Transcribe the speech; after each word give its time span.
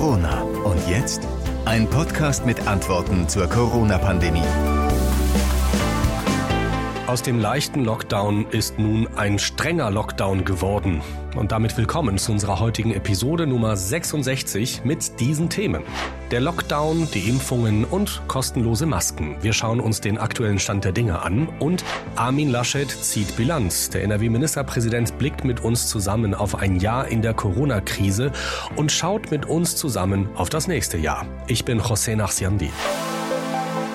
Corona. 0.00 0.40
Und 0.64 0.88
jetzt 0.88 1.20
ein 1.66 1.86
Podcast 1.86 2.46
mit 2.46 2.66
Antworten 2.66 3.28
zur 3.28 3.46
Corona-Pandemie. 3.46 4.79
Aus 7.10 7.22
dem 7.22 7.40
leichten 7.40 7.84
Lockdown 7.84 8.46
ist 8.52 8.78
nun 8.78 9.08
ein 9.16 9.40
strenger 9.40 9.90
Lockdown 9.90 10.44
geworden. 10.44 11.00
Und 11.34 11.50
damit 11.50 11.76
willkommen 11.76 12.18
zu 12.18 12.30
unserer 12.30 12.60
heutigen 12.60 12.94
Episode 12.94 13.48
Nummer 13.48 13.76
66 13.76 14.84
mit 14.84 15.18
diesen 15.18 15.48
Themen. 15.50 15.82
Der 16.30 16.40
Lockdown, 16.40 17.08
die 17.12 17.28
Impfungen 17.28 17.84
und 17.84 18.22
kostenlose 18.28 18.86
Masken. 18.86 19.34
Wir 19.42 19.52
schauen 19.52 19.80
uns 19.80 20.00
den 20.00 20.18
aktuellen 20.18 20.60
Stand 20.60 20.84
der 20.84 20.92
Dinge 20.92 21.20
an 21.20 21.48
und 21.58 21.84
Armin 22.14 22.48
Laschet 22.48 22.88
zieht 22.88 23.34
Bilanz. 23.34 23.90
Der 23.90 24.04
NRW-Ministerpräsident 24.04 25.18
blickt 25.18 25.44
mit 25.44 25.64
uns 25.64 25.88
zusammen 25.88 26.32
auf 26.32 26.54
ein 26.54 26.76
Jahr 26.76 27.08
in 27.08 27.22
der 27.22 27.34
Corona-Krise 27.34 28.30
und 28.76 28.92
schaut 28.92 29.32
mit 29.32 29.46
uns 29.46 29.74
zusammen 29.74 30.28
auf 30.36 30.48
das 30.48 30.68
nächste 30.68 30.96
Jahr. 30.96 31.26
Ich 31.48 31.64
bin 31.64 31.80
José 31.80 32.14
Nachsiandi. 32.14 32.70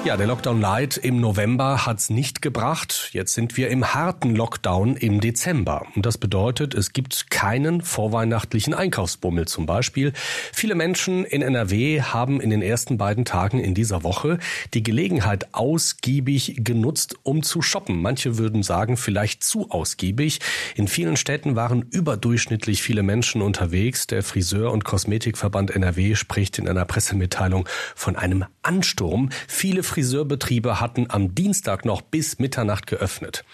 Ja, 0.05 0.17
der 0.17 0.27
Lockdown 0.27 0.61
Light 0.61 0.97
im 0.97 1.19
November 1.19 1.87
hat's 1.87 2.11
nicht 2.11 2.43
gebracht. 2.43 3.09
Jetzt 3.11 3.33
sind 3.33 3.57
wir 3.57 3.69
im 3.69 3.95
harten 3.95 4.35
Lockdown 4.35 4.97
im 4.97 5.19
Dezember. 5.19 5.87
Und 5.95 6.05
das 6.05 6.19
bedeutet, 6.19 6.75
es 6.75 6.93
gibt 6.93 7.31
keinen 7.31 7.81
vorweihnachtlichen 7.81 8.75
Einkaufsbummel 8.75 9.47
zum 9.47 9.65
Beispiel. 9.65 10.13
Viele 10.53 10.75
Menschen 10.75 11.25
in 11.25 11.41
NRW 11.41 12.03
haben 12.03 12.39
in 12.39 12.51
den 12.51 12.61
ersten 12.61 12.99
beiden 12.99 13.25
Tagen 13.25 13.57
in 13.57 13.73
dieser 13.73 14.03
Woche 14.03 14.37
die 14.75 14.83
Gelegenheit 14.83 15.55
ausgiebig 15.55 16.57
genutzt, 16.59 17.15
um 17.23 17.41
zu 17.41 17.63
shoppen. 17.63 17.99
Manche 17.99 18.37
würden 18.37 18.61
sagen, 18.61 18.97
vielleicht 18.97 19.43
zu 19.43 19.71
ausgiebig. 19.71 20.39
In 20.75 20.87
vielen 20.87 21.17
Städten 21.17 21.55
waren 21.55 21.81
überdurchschnittlich 21.81 22.83
viele 22.83 23.01
Menschen 23.01 23.41
unterwegs. 23.41 24.05
Der 24.05 24.21
Friseur- 24.21 24.71
und 24.71 24.85
Kosmetikverband 24.85 25.71
NRW 25.71 26.13
spricht 26.13 26.59
in 26.59 26.69
einer 26.69 26.85
Pressemitteilung 26.85 27.67
von 27.95 28.15
einem 28.15 28.45
Ansturm. 28.61 29.29
Viele 29.47 29.81
Friseurbetriebe 29.95 30.81
hatten 30.81 31.05
am 31.09 31.35
Dienstag 31.35 31.85
noch 31.85 32.01
bis 32.01 32.37
Mitternacht 32.37 32.85
geöffnet. 32.85 33.45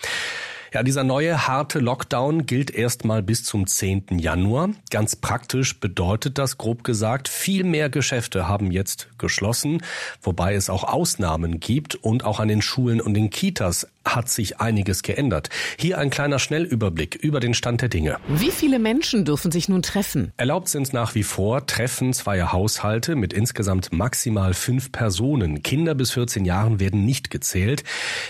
Ja, 0.73 0.81
dieser 0.81 1.03
neue 1.03 1.47
harte 1.47 1.77
Lockdown 1.77 2.47
gilt 2.47 2.71
erstmal 2.71 3.21
bis 3.21 3.43
zum 3.43 3.67
10. 3.67 4.17
Januar. 4.17 4.69
Ganz 4.89 5.15
praktisch 5.15 5.79
bedeutet 5.79 6.39
das 6.39 6.57
grob 6.57 6.83
gesagt, 6.83 7.27
viel 7.27 7.63
mehr 7.63 7.91
Geschäfte 7.91 8.47
haben 8.47 8.71
jetzt 8.71 9.09
geschlossen, 9.19 9.83
wobei 10.23 10.55
es 10.55 10.71
auch 10.71 10.83
Ausnahmen 10.83 11.59
gibt 11.59 11.93
und 11.93 12.25
auch 12.25 12.39
an 12.39 12.47
den 12.47 12.63
Schulen 12.63 13.01
und 13.01 13.13
den 13.13 13.29
Kitas 13.29 13.85
hat 14.05 14.29
sich 14.29 14.59
einiges 14.59 15.03
geändert. 15.03 15.49
Hier 15.77 15.97
ein 15.97 16.09
kleiner 16.09 16.39
Schnellüberblick 16.39 17.15
über 17.15 17.39
den 17.39 17.53
Stand 17.53 17.81
der 17.81 17.89
Dinge. 17.89 18.17
Wie 18.27 18.51
viele 18.51 18.79
Menschen 18.79 19.25
dürfen 19.25 19.51
sich 19.51 19.69
nun 19.69 19.81
treffen? 19.81 20.33
Erlaubt 20.37 20.69
sind 20.69 20.91
nach 20.93 21.15
wie 21.15 21.23
vor 21.23 21.65
Treffen 21.67 22.13
zweier 22.13 22.51
Haushalte 22.51 23.15
mit 23.15 23.33
insgesamt 23.33 23.93
maximal 23.93 24.53
fünf 24.53 24.91
Personen. 24.91 25.63
Kinder 25.63 25.95
bis 25.95 26.11
14 26.11 26.45
Jahren 26.45 26.79
werden 26.79 27.05
nicht 27.05 27.29
gezählt. 27.29 27.83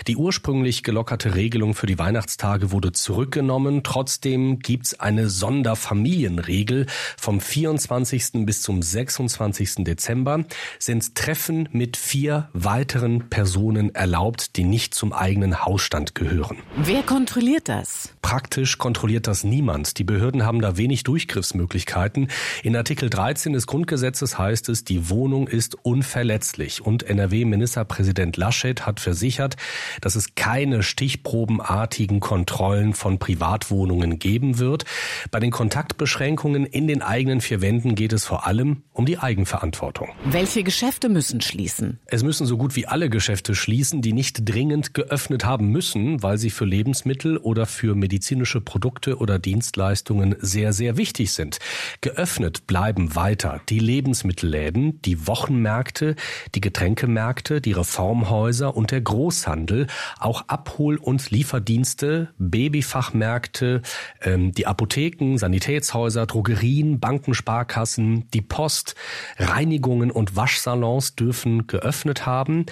Die 0.06 0.16
ursprünglich 0.16 0.82
gelockerte 0.82 1.34
Regelung 1.34 1.74
für 1.74 1.86
die 1.86 1.98
Weihnachtstage 1.98 2.70
wurde 2.70 2.92
zurückgenommen. 2.92 3.82
Trotzdem 3.82 4.58
gibt's 4.58 5.00
eine 5.00 5.28
Sonderfamilienregel. 5.28 6.86
Vom 7.16 7.40
24. 7.40 8.44
bis 8.46 8.62
zum 8.62 8.82
26. 8.82 9.84
Dezember 9.84 10.44
sind 10.78 11.14
Treffen 11.14 11.68
mit 11.72 11.96
vier 11.96 12.50
weiteren 12.52 13.30
Personen 13.30 13.94
erlaubt, 13.94 14.56
die 14.56 14.64
nicht 14.64 14.94
zum 14.94 15.12
eigenen 15.12 15.61
Hausstand 15.64 16.14
gehören. 16.14 16.58
Wer 16.76 17.02
kontrolliert 17.02 17.68
das? 17.68 18.11
Praktisch 18.22 18.78
kontrolliert 18.78 19.26
das 19.26 19.44
niemand. 19.44 19.98
Die 19.98 20.04
Behörden 20.04 20.46
haben 20.46 20.62
da 20.62 20.76
wenig 20.76 21.02
Durchgriffsmöglichkeiten. 21.02 22.28
In 22.62 22.76
Artikel 22.76 23.10
13 23.10 23.52
des 23.52 23.66
Grundgesetzes 23.66 24.38
heißt 24.38 24.68
es, 24.68 24.84
die 24.84 25.10
Wohnung 25.10 25.48
ist 25.48 25.76
unverletzlich. 25.82 26.80
Und 26.86 27.02
NRW-Ministerpräsident 27.02 28.36
Laschet 28.36 28.86
hat 28.86 29.00
versichert, 29.00 29.56
dass 30.00 30.14
es 30.14 30.34
keine 30.36 30.82
stichprobenartigen 30.82 32.20
Kontrollen 32.20 32.94
von 32.94 33.18
Privatwohnungen 33.18 34.18
geben 34.20 34.58
wird. 34.58 34.84
Bei 35.30 35.40
den 35.40 35.50
Kontaktbeschränkungen 35.50 36.64
in 36.64 36.86
den 36.86 37.02
eigenen 37.02 37.40
vier 37.40 37.60
Wänden 37.60 37.96
geht 37.96 38.12
es 38.12 38.24
vor 38.24 38.46
allem 38.46 38.84
um 38.92 39.04
die 39.04 39.18
Eigenverantwortung. 39.18 40.10
Welche 40.24 40.62
Geschäfte 40.62 41.08
müssen 41.08 41.40
schließen? 41.40 41.98
Es 42.06 42.22
müssen 42.22 42.46
so 42.46 42.56
gut 42.56 42.76
wie 42.76 42.86
alle 42.86 43.10
Geschäfte 43.10 43.56
schließen, 43.56 44.00
die 44.00 44.12
nicht 44.12 44.48
dringend 44.48 44.94
geöffnet 44.94 45.44
haben 45.44 45.68
müssen, 45.68 46.22
weil 46.22 46.38
sie 46.38 46.50
für 46.50 46.64
Lebensmittel 46.64 47.36
oder 47.36 47.66
für 47.66 47.96
medizinische 48.12 48.60
Produkte 48.60 49.16
oder 49.16 49.38
Dienstleistungen 49.38 50.36
sehr, 50.38 50.74
sehr 50.74 50.98
wichtig 50.98 51.32
sind. 51.32 51.60
Geöffnet 52.02 52.66
bleiben 52.66 53.16
weiter 53.16 53.62
die 53.70 53.78
Lebensmittelläden, 53.78 55.00
die 55.00 55.26
Wochenmärkte, 55.26 56.16
die 56.54 56.60
Getränkemärkte, 56.60 57.62
die 57.62 57.72
Reformhäuser 57.72 58.76
und 58.76 58.90
der 58.90 59.00
Großhandel, 59.00 59.86
auch 60.20 60.46
Abhol- 60.48 60.98
und 60.98 61.30
Lieferdienste, 61.30 62.28
Babyfachmärkte, 62.36 63.80
ähm, 64.20 64.52
die 64.52 64.66
Apotheken, 64.66 65.38
Sanitätshäuser, 65.38 66.26
Drogerien, 66.26 67.00
Banken, 67.00 67.32
Sparkassen, 67.32 68.28
die 68.34 68.42
Post, 68.42 68.94
Reinigungen 69.38 70.10
und 70.10 70.36
Waschsalons 70.36 71.16
dürfen 71.16 71.66
geöffnet 71.66 72.26
haben. 72.26 72.66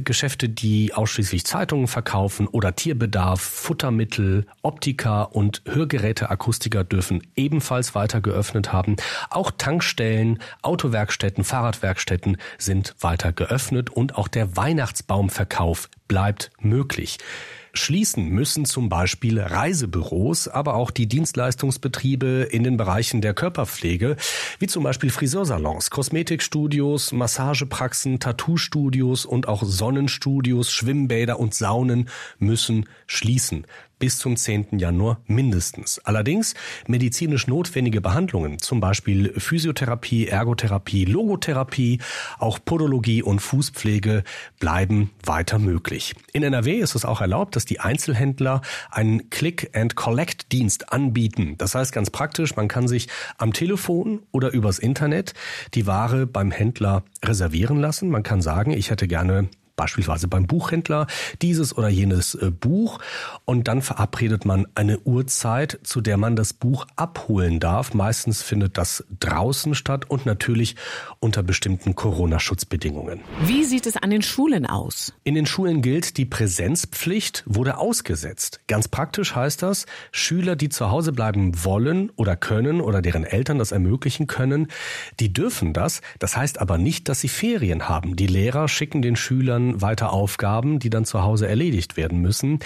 Geschäfte, 0.00 0.48
die 0.48 0.94
ausschließlich 0.94 1.44
Zeitungen 1.44 1.88
verkaufen 1.88 2.46
oder 2.46 2.74
Tierbedarf, 2.74 3.40
Futtermittel, 3.40 4.46
Optika 4.62 5.22
und 5.22 5.62
Hörgeräteakustiker 5.66 6.84
dürfen 6.84 7.22
ebenfalls 7.36 7.94
weiter 7.94 8.20
geöffnet 8.20 8.72
haben. 8.72 8.96
Auch 9.30 9.50
Tankstellen, 9.50 10.40
Autowerkstätten, 10.62 11.44
Fahrradwerkstätten 11.44 12.36
sind 12.58 12.94
weiter 13.00 13.32
geöffnet 13.32 13.90
und 13.90 14.16
auch 14.16 14.28
der 14.28 14.56
Weihnachtsbaumverkauf 14.56 15.88
bleibt 16.08 16.50
möglich. 16.60 17.18
Schließen 17.76 18.28
müssen 18.28 18.64
zum 18.64 18.88
Beispiel 18.88 19.40
Reisebüros, 19.40 20.48
aber 20.48 20.74
auch 20.74 20.90
die 20.90 21.06
Dienstleistungsbetriebe 21.06 22.48
in 22.50 22.64
den 22.64 22.76
Bereichen 22.76 23.20
der 23.20 23.34
Körperpflege, 23.34 24.16
wie 24.58 24.66
zum 24.66 24.82
Beispiel 24.82 25.10
Friseursalons, 25.10 25.90
Kosmetikstudios, 25.90 27.12
Massagepraxen, 27.12 28.18
Tattoo-Studios 28.20 29.24
und 29.24 29.48
auch 29.48 29.62
Sonnenstudios, 29.62 30.70
Schwimmbäder 30.70 31.38
und 31.38 31.54
Saunen 31.54 32.08
müssen 32.38 32.88
schließen 33.06 33.66
bis 33.98 34.18
zum 34.18 34.36
10. 34.36 34.78
Januar 34.78 35.20
mindestens. 35.26 35.98
Allerdings 36.04 36.54
medizinisch 36.86 37.46
notwendige 37.46 38.00
Behandlungen, 38.00 38.58
zum 38.58 38.80
Beispiel 38.80 39.32
Physiotherapie, 39.38 40.26
Ergotherapie, 40.26 41.04
Logotherapie, 41.04 42.00
auch 42.38 42.58
Podologie 42.64 43.22
und 43.22 43.40
Fußpflege 43.40 44.24
bleiben 44.58 45.10
weiter 45.24 45.58
möglich. 45.58 46.14
In 46.32 46.42
NRW 46.42 46.78
ist 46.78 46.94
es 46.94 47.04
auch 47.04 47.20
erlaubt, 47.20 47.56
dass 47.56 47.64
die 47.64 47.80
Einzelhändler 47.80 48.60
einen 48.90 49.30
Click-and-Collect-Dienst 49.30 50.92
anbieten. 50.92 51.54
Das 51.58 51.74
heißt 51.74 51.92
ganz 51.92 52.10
praktisch, 52.10 52.56
man 52.56 52.68
kann 52.68 52.88
sich 52.88 53.08
am 53.38 53.52
Telefon 53.52 54.22
oder 54.32 54.50
übers 54.52 54.78
Internet 54.78 55.34
die 55.74 55.86
Ware 55.86 56.26
beim 56.26 56.50
Händler 56.50 57.04
reservieren 57.24 57.78
lassen. 57.78 58.10
Man 58.10 58.22
kann 58.22 58.42
sagen, 58.42 58.72
ich 58.72 58.90
hätte 58.90 59.08
gerne 59.08 59.48
beispielsweise 59.76 60.28
beim 60.28 60.46
Buchhändler 60.46 61.06
dieses 61.42 61.76
oder 61.76 61.88
jenes 61.88 62.34
äh, 62.34 62.50
Buch 62.50 62.98
und 63.44 63.68
dann 63.68 63.82
verabredet 63.82 64.44
man 64.44 64.66
eine 64.74 64.98
Uhrzeit, 65.00 65.78
zu 65.82 66.00
der 66.00 66.16
man 66.16 66.34
das 66.34 66.52
Buch 66.52 66.86
abholen 66.96 67.60
darf. 67.60 67.94
Meistens 67.94 68.42
findet 68.42 68.78
das 68.78 69.04
draußen 69.20 69.74
statt 69.74 70.06
und 70.08 70.26
natürlich 70.26 70.76
unter 71.20 71.42
bestimmten 71.42 71.94
Corona-Schutzbedingungen. 71.94 73.20
Wie 73.42 73.64
sieht 73.64 73.86
es 73.86 73.96
an 73.96 74.10
den 74.10 74.22
Schulen 74.22 74.66
aus? 74.66 75.14
In 75.24 75.34
den 75.34 75.46
Schulen 75.46 75.82
gilt, 75.82 76.16
die 76.16 76.24
Präsenzpflicht 76.24 77.44
wurde 77.46 77.78
ausgesetzt. 77.78 78.60
Ganz 78.66 78.88
praktisch 78.88 79.34
heißt 79.34 79.62
das, 79.62 79.86
Schüler, 80.12 80.56
die 80.56 80.68
zu 80.68 80.90
Hause 80.90 81.12
bleiben 81.12 81.64
wollen 81.64 82.10
oder 82.16 82.36
können 82.36 82.80
oder 82.80 83.02
deren 83.02 83.24
Eltern 83.24 83.58
das 83.58 83.72
ermöglichen 83.72 84.26
können, 84.26 84.68
die 85.20 85.32
dürfen 85.32 85.72
das. 85.72 86.00
Das 86.18 86.36
heißt 86.36 86.60
aber 86.60 86.78
nicht, 86.78 87.08
dass 87.08 87.20
sie 87.20 87.28
Ferien 87.28 87.88
haben. 87.88 88.16
Die 88.16 88.26
Lehrer 88.26 88.68
schicken 88.68 89.02
den 89.02 89.16
Schülern 89.16 89.65
weiter 89.80 90.12
Aufgaben, 90.12 90.78
die 90.78 90.90
dann 90.90 91.04
zu 91.04 91.22
Hause 91.22 91.48
erledigt 91.48 91.96
werden 91.96 92.20
müssen. 92.20 92.60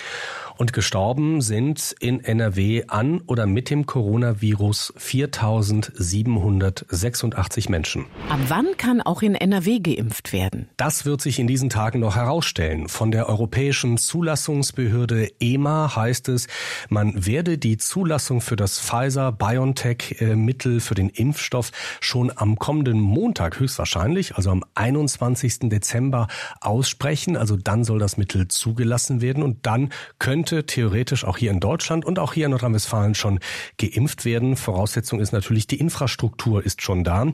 und 0.59 0.73
gestorben 0.73 1.43
sind 1.43 1.95
in 2.01 2.25
NRW 2.25 2.87
an 2.89 3.21
oder 3.27 3.47
mit 3.47 3.71
dem 3.71 3.87
Coronavirus 3.87 4.93
4.786 4.99 7.71
Menschen. 7.71 8.07
Ab 8.29 8.41
wann 8.49 8.67
kann 8.77 9.01
auch 9.01 9.23
in 9.23 9.37
NRW 9.37 9.79
geimpft 9.79 10.33
werden? 10.33 10.69
Das 10.77 11.05
wird 11.05 11.21
sich 11.21 11.39
in 11.39 11.47
diesen 11.47 11.71
Tagen 11.71 12.01
noch 12.01 12.17
herausstellen. 12.17 12.89
Von 12.89 13.13
der 13.13 13.29
Europäischen 13.29 13.99
Zulassungsbehörde 13.99 15.31
EMA 15.39 15.95
heißt 15.95 16.29
es, 16.31 16.49
man 16.89 17.27
werde 17.27 17.58
die 17.59 17.77
Zulassung 17.77 18.41
für 18.41 18.57
das 18.57 18.81
Pfizer-BioNTech-Mittel 18.81 20.81
für 20.81 20.95
den 20.95 21.09
Impfstoff 21.09 21.71
schon 22.01 22.33
am 22.35 22.57
kommenden 22.57 23.01
Montag 23.01 23.61
höchstwahrscheinlich, 23.61 24.37
also 24.37 24.51
am 24.51 24.65
21. 24.75 25.69
Dezember 25.69 26.29
aussprechen. 26.61 27.37
Also 27.37 27.57
dann 27.57 27.85
soll 27.85 27.99
das 27.99 28.17
Mittel 28.17 28.49
zugelassen 28.49 29.21
werden 29.21 29.43
und 29.43 29.67
dann 29.67 29.91
könnte 30.19 30.49
könnte 30.49 30.67
theoretisch 30.67 31.25
auch 31.25 31.37
hier 31.37 31.51
in 31.51 31.61
Deutschland 31.61 32.05
und 32.05 32.19
auch 32.19 32.33
hier 32.33 32.47
in 32.47 32.51
Nordrhein-Westfalen 32.51 33.15
schon 33.15 33.41
geimpft 33.77 34.25
werden. 34.25 34.57
Voraussetzung 34.57 35.21
ist 35.21 35.33
natürlich, 35.33 35.67
die 35.67 35.79
Infrastruktur 35.79 36.65
ist 36.65 36.83
schon 36.83 37.05
da. 37.05 37.27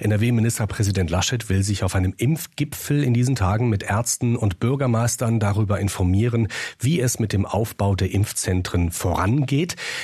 NRW-Ministerpräsident 0.00 1.10
Laschet 1.10 1.48
will 1.48 1.62
sich 1.62 1.84
auf 1.84 1.94
einem 1.94 2.14
Impfgipfel 2.16 3.02
in 3.02 3.14
diesen 3.14 3.36
Tagen 3.36 3.68
mit 3.68 3.82
Ärzten 3.82 4.36
und 4.36 4.60
Bürgermeistern 4.60 5.40
darüber 5.40 5.80
informieren, 5.80 6.48
wie 6.78 7.00
es 7.00 7.18
mit 7.18 7.32
dem 7.32 7.46
Aufbau 7.46 7.94
der 7.94 8.12
Impfzentren 8.12 8.90
vorangeht. 8.90 9.61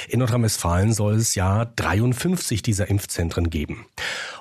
In 0.09 0.21
Nordrhein-Westfalen 0.21 0.93
soll 0.93 1.15
es 1.15 1.35
ja 1.35 1.65
53 1.77 2.63
dieser 2.63 2.89
Impfzentren 2.89 3.51
geben. 3.51 3.87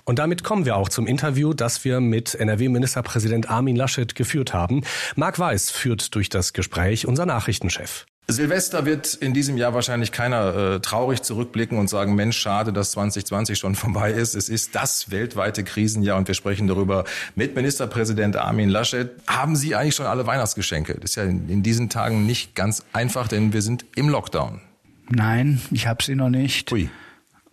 Und 0.04 0.20
damit 0.20 0.44
kommen 0.44 0.66
wir 0.66 0.76
auch 0.78 0.90
zum 0.90 1.08
Interview, 1.08 1.54
das 1.54 1.84
wir 1.84 2.00
mit 2.00 2.36
NRW-Ministerpräsident 2.36 3.50
Armin 3.50 3.76
Laschet 3.76 4.16
geführt 4.16 4.54
haben. 4.54 4.84
Marc 5.16 5.40
Weiß 5.40 5.70
führt 5.70 6.16
durch 6.16 6.30
das 6.30 6.54
Gespräch, 6.54 7.08
unser 7.08 7.26
Nachrichtenchef. 7.26 8.06
Silvester 8.30 8.86
wird 8.86 9.14
in 9.14 9.34
diesem 9.34 9.56
Jahr 9.56 9.74
wahrscheinlich 9.74 10.12
keiner 10.12 10.56
äh, 10.56 10.80
traurig 10.82 11.22
zurückblicken 11.22 11.78
und 11.78 11.90
sagen, 11.90 12.14
Mensch, 12.14 12.38
schade, 12.38 12.74
dass 12.74 12.92
2020 12.92 13.58
schon 13.58 13.76
vorbei 13.76 14.12
ist. 14.12 14.36
Es 14.36 14.50
ist 14.50 14.76
das 14.76 15.12
weltweite 15.12 15.64
Krisenjahr 15.64 16.18
und 16.18 16.28
wir 16.28 16.36
sprechen 16.36 16.68
darüber 16.68 17.06
mit 17.36 17.56
Ministerpräsident 17.56 18.36
Armin 18.36 18.68
Laschet. 18.68 19.12
Haben 19.28 19.56
Sie 19.56 19.76
eigentlich 19.76 19.96
schon 19.96 20.08
alle 20.08 20.28
Weihnachtsgeschenke? 20.28 20.96
Das 20.96 21.12
ist 21.12 21.16
ja 21.16 21.24
in, 21.24 21.48
in 21.48 21.64
diesen 21.64 21.90
Tagen 21.90 22.26
nicht 22.26 22.54
ganz 22.54 22.84
einfach, 22.92 23.30
denn 23.30 23.54
wir 23.54 23.62
sind 23.62 23.86
im 23.96 24.10
Lockdown. 24.10 24.60
Nein, 25.10 25.62
ich 25.72 25.88
habe 25.88 26.04
sie 26.04 26.16
noch 26.16 26.30
nicht. 26.30 26.72
Ui. 26.72 26.90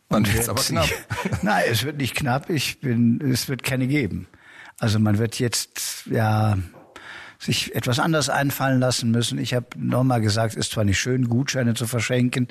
Dann 0.08 0.26
wird 0.26 0.38
es 0.38 0.48
aber 0.48 0.62
knapp. 0.62 0.88
Nein, 1.42 1.64
es 1.70 1.84
wird 1.84 1.96
nicht 1.96 2.14
knapp. 2.14 2.50
Ich 2.50 2.80
bin, 2.80 3.20
es 3.20 3.48
wird 3.48 3.62
keine 3.62 3.86
geben. 3.86 4.28
Also 4.78 4.98
man 4.98 5.18
wird 5.18 5.38
jetzt 5.38 6.06
ja 6.06 6.58
sich 7.38 7.74
etwas 7.74 7.98
anders 7.98 8.28
einfallen 8.28 8.80
lassen 8.80 9.10
müssen. 9.10 9.38
Ich 9.38 9.54
habe 9.54 9.66
nochmal 9.76 10.20
gesagt, 10.20 10.54
ist 10.54 10.72
zwar 10.72 10.84
nicht 10.84 10.98
schön, 10.98 11.28
Gutscheine 11.28 11.74
zu 11.74 11.86
verschenken, 11.86 12.48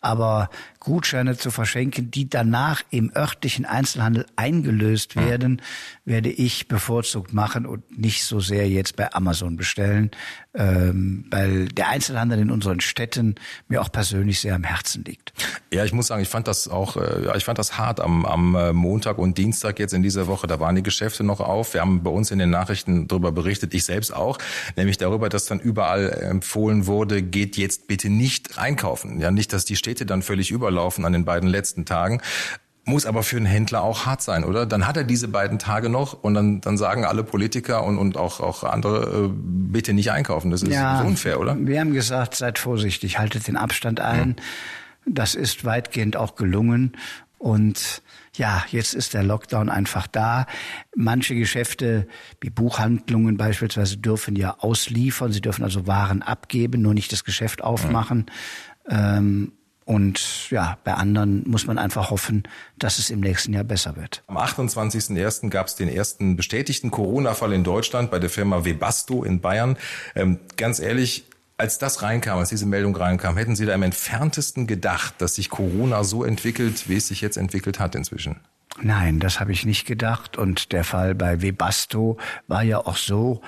aber 0.00 0.50
Gutscheine 0.80 1.36
zu 1.36 1.50
verschenken, 1.50 2.10
die 2.10 2.28
danach 2.28 2.82
im 2.90 3.10
örtlichen 3.14 3.64
Einzelhandel 3.64 4.26
eingelöst 4.36 5.16
werden, 5.16 5.62
werde 6.04 6.30
ich 6.30 6.68
bevorzugt 6.68 7.32
machen 7.32 7.64
und 7.64 7.98
nicht 7.98 8.24
so 8.24 8.40
sehr 8.40 8.68
jetzt 8.68 8.96
bei 8.96 9.12
Amazon 9.14 9.56
bestellen, 9.56 10.10
ähm, 10.54 11.24
weil 11.30 11.66
der 11.68 11.88
Einzelhandel 11.88 12.38
in 12.38 12.50
unseren 12.50 12.80
Städten 12.80 13.34
mir 13.68 13.82
auch 13.82 13.90
persönlich 13.90 14.40
sehr 14.40 14.54
am 14.54 14.62
Herzen 14.62 15.04
liegt. 15.04 15.32
Ja, 15.72 15.84
ich 15.84 15.92
muss 15.92 16.06
sagen, 16.06 16.22
ich 16.22 16.28
fand 16.28 16.46
das 16.46 16.68
auch, 16.68 16.96
äh, 16.96 17.36
ich 17.36 17.44
fand 17.44 17.58
das 17.58 17.76
hart 17.76 18.00
am, 18.00 18.24
am 18.24 18.54
äh, 18.54 18.72
Montag 18.72 19.18
und 19.18 19.36
Dienstag 19.36 19.78
jetzt 19.78 19.94
in 19.94 20.02
dieser 20.02 20.26
Woche. 20.26 20.46
Da 20.46 20.60
waren 20.60 20.76
die 20.76 20.82
Geschäfte 20.82 21.24
noch 21.24 21.40
auf. 21.40 21.74
Wir 21.74 21.80
haben 21.80 22.02
bei 22.02 22.10
uns 22.10 22.30
in 22.30 22.38
den 22.38 22.50
Nachrichten 22.50 23.08
darüber 23.08 23.32
berichtet, 23.32 23.74
ich 23.74 23.84
selbst 23.84 24.14
auch, 24.14 24.38
nämlich 24.76 24.96
darüber, 24.96 25.28
dass 25.28 25.46
dann 25.46 25.58
überall 25.58 26.10
empfohlen 26.10 26.86
wurde, 26.86 27.22
geht 27.22 27.56
jetzt 27.56 27.88
bitte 27.88 28.08
nicht 28.08 28.58
einkaufen. 28.58 29.20
Ja, 29.20 29.30
nicht, 29.30 29.52
dass 29.52 29.64
die 29.64 29.76
Städte 29.76 30.06
dann 30.06 30.22
völlig 30.22 30.50
überlaufen 30.50 31.04
an 31.04 31.12
den 31.12 31.24
beiden 31.24 31.48
letzten 31.48 31.84
Tagen. 31.84 32.20
Muss 32.86 33.06
aber 33.06 33.22
für 33.22 33.38
einen 33.38 33.46
Händler 33.46 33.82
auch 33.82 34.04
hart 34.04 34.20
sein, 34.20 34.44
oder? 34.44 34.66
Dann 34.66 34.86
hat 34.86 34.96
er 34.98 35.04
diese 35.04 35.28
beiden 35.28 35.58
Tage 35.58 35.88
noch 35.88 36.22
und 36.22 36.34
dann, 36.34 36.60
dann 36.60 36.76
sagen 36.76 37.06
alle 37.06 37.24
Politiker 37.24 37.82
und, 37.82 37.96
und 37.96 38.18
auch, 38.18 38.40
auch 38.40 38.62
andere, 38.62 39.26
äh, 39.26 39.30
bitte 39.32 39.94
nicht 39.94 40.10
einkaufen. 40.10 40.50
Das 40.50 40.62
ist 40.62 40.72
ja, 40.72 41.00
unfair, 41.00 41.40
oder? 41.40 41.56
Wir 41.58 41.80
haben 41.80 41.94
gesagt, 41.94 42.34
seid 42.34 42.58
vorsichtig, 42.58 43.18
haltet 43.18 43.48
den 43.48 43.56
Abstand 43.56 44.00
ein. 44.00 44.36
Hm. 45.04 45.14
Das 45.14 45.34
ist 45.34 45.64
weitgehend 45.64 46.16
auch 46.16 46.34
gelungen. 46.36 46.92
Und 47.38 48.02
ja, 48.34 48.64
jetzt 48.70 48.94
ist 48.94 49.14
der 49.14 49.22
Lockdown 49.22 49.68
einfach 49.68 50.06
da. 50.06 50.46
Manche 50.94 51.34
Geschäfte, 51.34 52.06
wie 52.40 52.50
Buchhandlungen 52.50 53.36
beispielsweise, 53.36 53.96
dürfen 53.96 54.36
ja 54.36 54.56
ausliefern. 54.58 55.32
Sie 55.32 55.40
dürfen 55.40 55.62
also 55.62 55.86
Waren 55.86 56.22
abgeben, 56.22 56.82
nur 56.82 56.94
nicht 56.94 57.12
das 57.12 57.24
Geschäft 57.24 57.62
aufmachen. 57.62 58.26
Hm. 58.86 58.98
Ähm, 58.98 59.52
und 59.84 60.50
ja, 60.50 60.78
bei 60.84 60.94
anderen 60.94 61.42
muss 61.46 61.66
man 61.66 61.78
einfach 61.78 62.10
hoffen, 62.10 62.44
dass 62.78 62.98
es 62.98 63.10
im 63.10 63.20
nächsten 63.20 63.52
Jahr 63.52 63.64
besser 63.64 63.96
wird. 63.96 64.22
Am 64.26 64.38
28.01. 64.38 65.50
gab 65.50 65.66
es 65.66 65.74
den 65.74 65.88
ersten 65.88 66.36
bestätigten 66.36 66.90
Corona-Fall 66.90 67.52
in 67.52 67.64
Deutschland 67.64 68.10
bei 68.10 68.18
der 68.18 68.30
Firma 68.30 68.64
Webasto 68.64 69.24
in 69.24 69.40
Bayern. 69.40 69.76
Ähm, 70.14 70.38
ganz 70.56 70.78
ehrlich, 70.78 71.24
als 71.56 71.78
das 71.78 72.02
reinkam, 72.02 72.38
als 72.38 72.48
diese 72.48 72.66
Meldung 72.66 72.96
reinkam, 72.96 73.36
hätten 73.36 73.56
Sie 73.56 73.66
da 73.66 73.74
im 73.74 73.82
entferntesten 73.82 74.66
gedacht, 74.66 75.14
dass 75.18 75.36
sich 75.36 75.50
Corona 75.50 76.02
so 76.02 76.24
entwickelt, 76.24 76.88
wie 76.88 76.96
es 76.96 77.08
sich 77.08 77.20
jetzt 77.20 77.36
entwickelt 77.36 77.78
hat 77.78 77.94
inzwischen? 77.94 78.40
Nein, 78.82 79.20
das 79.20 79.38
habe 79.38 79.52
ich 79.52 79.64
nicht 79.64 79.86
gedacht. 79.86 80.36
Und 80.36 80.72
der 80.72 80.82
Fall 80.82 81.14
bei 81.14 81.42
Webasto 81.42 82.16
war 82.48 82.62
ja 82.62 82.78
auch 82.78 82.96
so, 82.96 83.40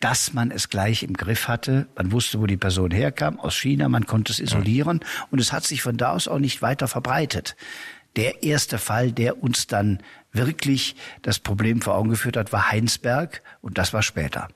dass 0.00 0.32
man 0.32 0.50
es 0.50 0.68
gleich 0.68 1.02
im 1.02 1.14
Griff 1.14 1.48
hatte. 1.48 1.86
Man 1.96 2.12
wusste, 2.12 2.40
wo 2.40 2.46
die 2.46 2.56
Person 2.56 2.90
herkam, 2.90 3.38
aus 3.40 3.56
China, 3.56 3.88
man 3.88 4.06
konnte 4.06 4.32
es 4.32 4.40
isolieren 4.40 5.00
und 5.30 5.40
es 5.40 5.52
hat 5.52 5.64
sich 5.64 5.82
von 5.82 5.96
da 5.96 6.12
aus 6.12 6.28
auch 6.28 6.38
nicht 6.38 6.62
weiter 6.62 6.88
verbreitet. 6.88 7.56
Der 8.16 8.42
erste 8.42 8.78
Fall, 8.78 9.12
der 9.12 9.42
uns 9.42 9.66
dann 9.66 10.00
wirklich 10.32 10.94
das 11.22 11.38
Problem 11.38 11.80
vor 11.80 11.96
Augen 11.96 12.10
geführt 12.10 12.36
hat, 12.36 12.52
war 12.52 12.70
Heinsberg 12.70 13.42
und 13.60 13.78
das 13.78 13.92
war 13.92 14.02
später. 14.02 14.48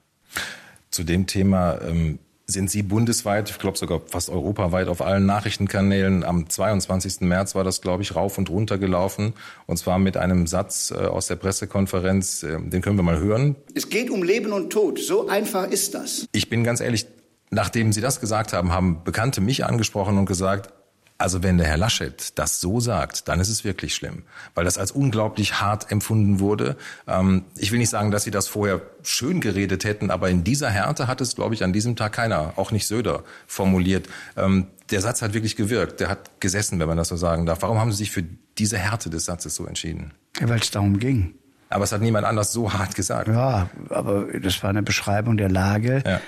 Zu 0.91 1.05
dem 1.05 1.27
Thema 1.27 1.81
ähm 1.83 2.19
sind 2.51 2.71
Sie 2.71 2.83
bundesweit, 2.83 3.51
ich 3.51 3.59
glaube 3.59 3.77
sogar 3.77 4.01
fast 4.07 4.31
europaweit 4.31 4.89
auf 4.89 5.03
allen 5.03 5.27
Nachrichtenkanälen. 5.27 6.25
Am 6.25 6.49
22. 6.49 7.21
März 7.21 7.55
war 7.55 7.63
das, 7.63 7.83
glaube 7.83 8.03
ich, 8.03 8.17
rauf 8.17 8.39
und 8.39 8.49
runter 8.49 8.79
gelaufen. 8.79 9.35
Und 9.67 9.77
zwar 9.77 9.99
mit 9.99 10.17
einem 10.17 10.47
Satz 10.47 10.91
äh, 10.91 10.95
aus 10.95 11.27
der 11.27 11.37
Pressekonferenz, 11.37 12.43
äh, 12.43 12.59
den 12.59 12.81
können 12.81 12.97
wir 12.97 13.03
mal 13.03 13.19
hören. 13.19 13.55
Es 13.75 13.91
geht 13.91 14.11
um 14.11 14.23
Leben 14.23 14.53
und 14.53 14.71
Tod. 14.71 14.99
So 14.99 15.29
einfach 15.29 15.69
ist 15.69 15.95
das. 15.95 16.27
Ich 16.33 16.49
bin 16.49 16.65
ganz 16.65 16.81
ehrlich, 16.81 17.07
nachdem 17.51 17.93
Sie 17.93 18.01
das 18.01 18.19
gesagt 18.19 18.55
haben, 18.55 18.73
haben 18.73 19.05
Bekannte 19.05 19.43
mich 19.43 19.67
angesprochen 19.67 20.17
und 20.17 20.25
gesagt, 20.25 20.73
also 21.19 21.43
wenn 21.43 21.59
der 21.59 21.67
Herr 21.67 21.77
Laschet 21.77 22.39
das 22.39 22.61
so 22.61 22.79
sagt, 22.79 23.27
dann 23.27 23.41
ist 23.41 23.49
es 23.49 23.65
wirklich 23.65 23.95
schlimm, 23.95 24.23
weil 24.55 24.65
das 24.65 24.79
als 24.79 24.93
unglaublich 24.93 25.61
hart 25.61 25.91
empfunden 25.91 26.39
wurde. 26.39 26.77
Ähm, 27.09 27.45
ich 27.57 27.73
will 27.73 27.81
nicht 27.81 27.91
sagen, 27.91 28.13
dass 28.13 28.23
Sie 28.23 28.31
das 28.31 28.47
vorher 28.47 28.81
schön 29.03 29.41
geredet 29.41 29.85
hätten, 29.85 30.13
aber 30.13 30.31
in 30.31 30.45
dieser 30.45 30.71
Härte 30.71 31.09
hat 31.09 31.21
es, 31.21 31.35
glaube 31.35 31.55
ich, 31.55 31.65
an 31.65 31.73
diesem 31.73 31.97
Tag 31.97 32.13
keiner, 32.13 32.53
auch 32.55 32.71
nicht 32.71 32.87
Söder, 32.87 33.25
formuliert. 33.49 34.09
Ähm, 34.37 34.69
der 34.91 35.01
Satz 35.01 35.21
hat 35.21 35.35
wirklich 35.35 35.57
gewirkt, 35.57 35.99
der 35.99 36.09
hat 36.09 36.41
gesessen, 36.41 36.79
wenn 36.79 36.89
man 36.89 36.97
das 36.97 37.09
so 37.09 37.17
sagen 37.17 37.47
darf. 37.47 37.63
Warum 37.63 37.79
haben 37.79 37.91
Sie 37.91 37.99
sich 37.99 38.13
für 38.13 38.25
diese 38.57 38.79
Härte 38.79 39.11
des 39.11 39.25
Satzes 39.25 39.57
so 39.57 39.67
entschieden? 39.67 40.13
Ja, 40.41 40.49
weil 40.49 40.61
es 40.61 40.71
darum 40.71 40.99
ging. 40.99 41.35
Aber 41.69 41.85
es 41.85 41.93
hat 41.93 42.01
niemand 42.01 42.27
anders 42.27 42.53
so 42.53 42.73
hart 42.73 42.95
gesagt. 42.95 43.29
Ja, 43.29 43.69
aber 43.91 44.27
das 44.41 44.63
war 44.63 44.71
eine 44.71 44.83
Beschreibung 44.83 45.37
der 45.37 45.51
Lage, 45.51 46.03
ja. 46.07 46.21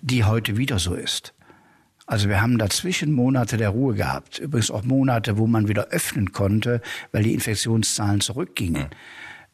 die 0.00 0.24
heute 0.24 0.56
wieder 0.58 0.78
so 0.78 0.94
ist. 0.94 1.34
Also 2.06 2.28
wir 2.28 2.42
haben 2.42 2.58
dazwischen 2.58 3.12
Monate 3.12 3.56
der 3.56 3.70
Ruhe 3.70 3.94
gehabt. 3.94 4.38
Übrigens 4.38 4.70
auch 4.70 4.84
Monate, 4.84 5.38
wo 5.38 5.46
man 5.46 5.68
wieder 5.68 5.88
öffnen 5.88 6.32
konnte, 6.32 6.80
weil 7.12 7.22
die 7.22 7.32
Infektionszahlen 7.32 8.20
zurückgingen. 8.20 8.88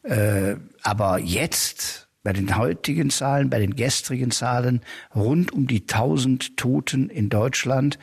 Mhm. 0.03 0.11
Äh, 0.11 0.55
aber 0.83 1.19
jetzt, 1.19 2.09
bei 2.23 2.33
den 2.33 2.57
heutigen 2.57 3.09
Zahlen, 3.09 3.49
bei 3.49 3.59
den 3.59 3.75
gestrigen 3.75 4.31
Zahlen, 4.31 4.81
rund 5.15 5.53
um 5.53 5.65
die 5.67 5.81
1000 5.81 6.57
Toten 6.57 7.09
in 7.09 7.29
Deutschland, 7.29 7.97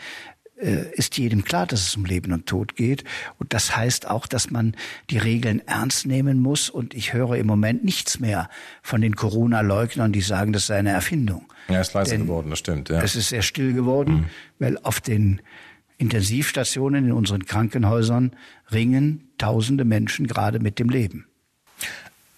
ist 0.58 1.16
jedem 1.16 1.44
klar, 1.44 1.66
dass 1.66 1.86
es 1.86 1.96
um 1.96 2.04
Leben 2.04 2.32
und 2.32 2.46
Tod 2.46 2.76
geht. 2.76 3.04
Und 3.38 3.52
das 3.54 3.76
heißt 3.76 4.08
auch, 4.08 4.26
dass 4.26 4.50
man 4.50 4.74
die 5.10 5.18
Regeln 5.18 5.62
ernst 5.66 6.06
nehmen 6.06 6.40
muss. 6.40 6.68
Und 6.68 6.94
ich 6.94 7.12
höre 7.12 7.36
im 7.36 7.46
Moment 7.46 7.84
nichts 7.84 8.18
mehr 8.18 8.48
von 8.82 9.00
den 9.00 9.14
Corona-Leugnern, 9.14 10.12
die 10.12 10.20
sagen, 10.20 10.52
das 10.52 10.66
sei 10.66 10.78
eine 10.78 10.90
Erfindung. 10.90 11.46
Ja, 11.68 11.80
ist 11.80 11.94
leise 11.94 12.12
Denn 12.12 12.22
geworden, 12.22 12.50
das 12.50 12.58
stimmt. 12.58 12.88
Ja. 12.88 13.02
Es 13.02 13.14
ist 13.14 13.28
sehr 13.28 13.42
still 13.42 13.72
geworden, 13.72 14.12
mhm. 14.12 14.26
weil 14.58 14.78
auf 14.78 15.00
den 15.00 15.40
Intensivstationen 15.98 17.06
in 17.06 17.12
unseren 17.12 17.44
Krankenhäusern 17.44 18.32
ringen 18.72 19.28
tausende 19.36 19.84
Menschen 19.84 20.26
gerade 20.26 20.60
mit 20.60 20.78
dem 20.78 20.88
Leben. 20.88 21.26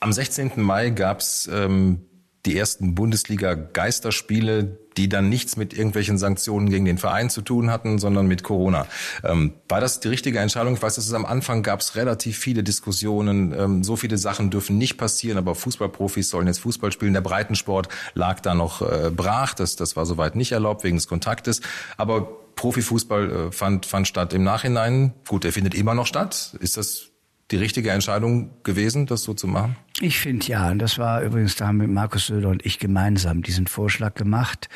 Am 0.01 0.13
16. 0.13 0.53
Mai 0.57 0.91
gab's 0.91 1.49
ähm, 1.53 2.01
die 2.47 2.57
ersten 2.57 2.95
Bundesliga-Geisterspiele, 2.95 4.79
die 5.01 5.09
dann 5.09 5.31
nichts 5.31 5.57
mit 5.57 5.73
irgendwelchen 5.73 6.19
Sanktionen 6.19 6.69
gegen 6.69 6.85
den 6.85 6.99
Verein 6.99 7.31
zu 7.31 7.41
tun 7.41 7.71
hatten, 7.71 7.99
sondern 7.99 8.27
mit 8.27 8.43
Corona. 8.43 8.87
Ähm, 9.25 9.55
war 9.67 9.81
das 9.81 10.01
die 10.01 10.09
richtige 10.09 10.39
Entscheidung? 10.41 10.75
Ich 10.75 10.83
weiß, 10.83 10.97
dass 10.97 11.07
es 11.07 11.15
am 11.15 11.25
Anfang 11.25 11.63
gab 11.63 11.81
es 11.81 11.97
relativ 11.97 12.39
viele 12.39 12.63
Diskussionen. 12.63 13.55
Ähm, 13.59 13.83
so 13.83 13.97
viele 13.97 14.19
Sachen 14.19 14.51
dürfen 14.51 14.77
nicht 14.77 14.99
passieren, 14.99 15.39
aber 15.39 15.55
Fußballprofis 15.55 16.29
sollen 16.29 16.47
jetzt 16.49 16.61
Fußball 16.61 16.93
spielen. 16.93 17.15
Der 17.15 17.23
Breitensport 17.23 17.89
lag 18.13 18.41
da 18.41 18.55
noch 18.55 18.83
äh, 18.83 19.11
brach. 19.11 19.55
Das, 19.55 19.77
das 19.77 19.97
war 19.97 20.05
soweit 20.05 20.37
nicht 20.37 20.53
erlaubt 20.53 20.85
wegen 20.85 20.97
des 20.97 21.09
Kontaktes. 21.09 21.63
Aber 21.97 22.29
Profifußball 22.57 23.31
äh, 23.31 23.53
fand, 23.53 23.87
fand 23.87 24.07
statt 24.07 24.35
im 24.35 24.43
Nachhinein. 24.45 25.15
Gut, 25.27 25.45
der 25.45 25.53
findet 25.55 25.75
immer 25.75 25.95
noch 25.95 26.07
statt. 26.07 26.55
Ist 26.61 26.77
das 26.77 27.10
die 27.51 27.57
richtige 27.57 27.91
Entscheidung 27.91 28.51
gewesen, 28.63 29.07
das 29.07 29.23
so 29.23 29.35
zu 29.35 29.47
machen? 29.47 29.77
Ich 30.01 30.19
finde 30.19 30.47
ja. 30.47 30.71
Und 30.71 30.79
das 30.79 30.99
war 30.99 31.23
übrigens, 31.23 31.57
da 31.57 31.69
haben 31.69 31.79
mit 31.79 31.91
Markus 31.91 32.27
Söder 32.27 32.49
und 32.49 32.65
ich 32.65 32.79
gemeinsam 32.79 33.43
diesen 33.43 33.67
Vorschlag 33.67 34.15
gemacht. 34.15 34.69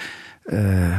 Äh, 0.46 0.90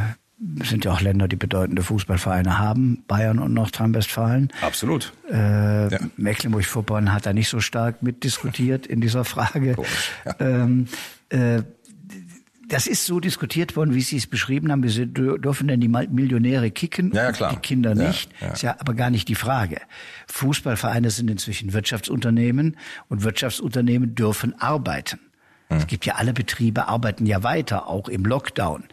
sind 0.64 0.86
ja 0.86 0.92
auch 0.92 1.02
Länder, 1.02 1.28
die 1.28 1.38
bedeutende 1.38 1.82
Fußballvereine 1.82 2.58
haben, 2.58 3.04
Bayern 3.08 3.40
und 3.40 3.54
Nordrhein-Westfalen. 3.54 4.52
Absolut. 4.62 5.14
Äh, 5.32 5.90
ja. 5.90 6.00
Mecklenburg-Vorpommern 6.18 7.14
hat 7.14 7.26
da 7.26 7.34
nicht 7.34 7.50
so 7.50 7.60
stark 7.60 8.04
mitdiskutiert 8.04 8.86
in 8.86 9.00
dieser 9.00 9.24
Frage. 9.24 9.76
Ja. 10.26 10.36
Ähm, 10.40 10.88
äh, 11.30 11.64
das 12.68 12.88
ist 12.88 13.06
so 13.06 13.20
diskutiert 13.20 13.76
worden, 13.76 13.94
wie 13.94 14.02
Sie 14.02 14.18
es 14.18 14.28
beschrieben 14.28 14.72
haben. 14.72 14.84
Wir 14.84 15.06
dürfen 15.06 15.68
denn 15.68 15.80
die 15.80 15.88
Millionäre 15.88 16.72
kicken 16.72 17.12
ja, 17.14 17.32
klar. 17.32 17.52
die 17.52 17.60
Kinder 17.60 17.96
nicht? 17.96 18.32
Ja, 18.40 18.48
ja. 18.48 18.54
Ist 18.54 18.62
ja 18.64 18.76
aber 18.80 18.94
gar 18.94 19.10
nicht 19.10 19.28
die 19.28 19.36
Frage. 19.36 19.82
Fußballvereine 20.28 21.10
sind 21.12 21.30
inzwischen 21.30 21.74
Wirtschaftsunternehmen 21.74 22.78
und 23.10 23.24
Wirtschaftsunternehmen 23.24 24.16
dürfen 24.16 24.60
arbeiten. 24.60 25.20
Hm. 25.70 25.78
Es 25.78 25.88
gibt 25.88 26.06
ja 26.06 26.16
alle 26.16 26.34
Betriebe 26.34 26.88
arbeiten 26.88 27.26
ja 27.26 27.44
weiter, 27.44 27.88
auch 27.88 28.10
im 28.10 28.26
Lockdown. 28.26 28.86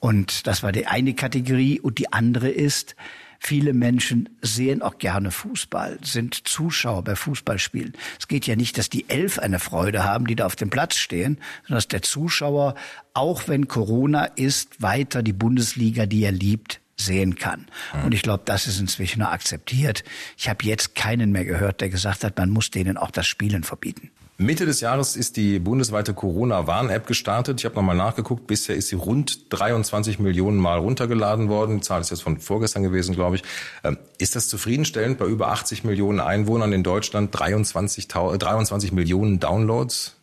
Und 0.00 0.46
das 0.46 0.62
war 0.62 0.72
die 0.72 0.86
eine 0.86 1.14
Kategorie. 1.14 1.80
Und 1.80 1.98
die 1.98 2.12
andere 2.12 2.48
ist, 2.48 2.94
Viele 3.38 3.72
Menschen 3.72 4.28
sehen 4.42 4.82
auch 4.82 4.98
gerne 4.98 5.30
Fußball, 5.30 5.98
sind 6.02 6.48
Zuschauer 6.48 7.04
bei 7.04 7.16
Fußballspielen. 7.16 7.94
Es 8.18 8.28
geht 8.28 8.46
ja 8.46 8.56
nicht, 8.56 8.78
dass 8.78 8.90
die 8.90 9.08
Elf 9.08 9.38
eine 9.38 9.58
Freude 9.58 10.04
haben, 10.04 10.26
die 10.26 10.36
da 10.36 10.46
auf 10.46 10.56
dem 10.56 10.70
Platz 10.70 10.96
stehen, 10.96 11.38
sondern 11.62 11.76
dass 11.76 11.88
der 11.88 12.02
Zuschauer, 12.02 12.74
auch 13.14 13.46
wenn 13.46 13.68
Corona 13.68 14.24
ist, 14.24 14.82
weiter 14.82 15.22
die 15.22 15.32
Bundesliga, 15.32 16.06
die 16.06 16.24
er 16.24 16.32
liebt, 16.32 16.80
sehen 16.96 17.36
kann. 17.36 17.66
Und 18.04 18.12
ich 18.12 18.22
glaube, 18.22 18.42
das 18.44 18.66
ist 18.66 18.80
inzwischen 18.80 19.22
akzeptiert. 19.22 20.02
Ich 20.36 20.48
habe 20.48 20.64
jetzt 20.64 20.96
keinen 20.96 21.30
mehr 21.30 21.44
gehört, 21.44 21.80
der 21.80 21.90
gesagt 21.90 22.24
hat, 22.24 22.36
man 22.36 22.50
muss 22.50 22.70
denen 22.70 22.96
auch 22.96 23.12
das 23.12 23.26
Spielen 23.26 23.62
verbieten. 23.62 24.10
Mitte 24.40 24.66
des 24.66 24.80
Jahres 24.80 25.16
ist 25.16 25.36
die 25.36 25.58
bundesweite 25.58 26.14
Corona-Warn-App 26.14 27.08
gestartet. 27.08 27.58
Ich 27.58 27.64
habe 27.64 27.74
nochmal 27.74 27.96
nachgeguckt. 27.96 28.46
Bisher 28.46 28.76
ist 28.76 28.86
sie 28.86 28.94
rund 28.94 29.52
23 29.52 30.20
Millionen 30.20 30.58
Mal 30.58 30.78
runtergeladen 30.78 31.48
worden. 31.48 31.78
Die 31.78 31.80
Zahl 31.80 32.00
ist 32.00 32.10
jetzt 32.10 32.22
von 32.22 32.38
vorgestern 32.38 32.84
gewesen, 32.84 33.16
glaube 33.16 33.34
ich. 33.34 33.42
Ähm, 33.82 33.98
ist 34.18 34.36
das 34.36 34.46
zufriedenstellend 34.46 35.18
bei 35.18 35.26
über 35.26 35.48
80 35.48 35.82
Millionen 35.82 36.20
Einwohnern 36.20 36.72
in 36.72 36.84
Deutschland? 36.84 37.36
23, 37.36 38.06
23 38.06 38.92
Millionen 38.92 39.40
Downloads? 39.40 40.14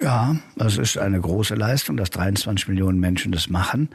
Ja, 0.00 0.36
das 0.56 0.78
ist 0.78 0.96
eine 0.96 1.20
große 1.20 1.54
Leistung, 1.54 1.98
dass 1.98 2.08
23 2.08 2.68
Millionen 2.68 2.98
Menschen 3.00 3.32
das 3.32 3.50
machen. 3.50 3.90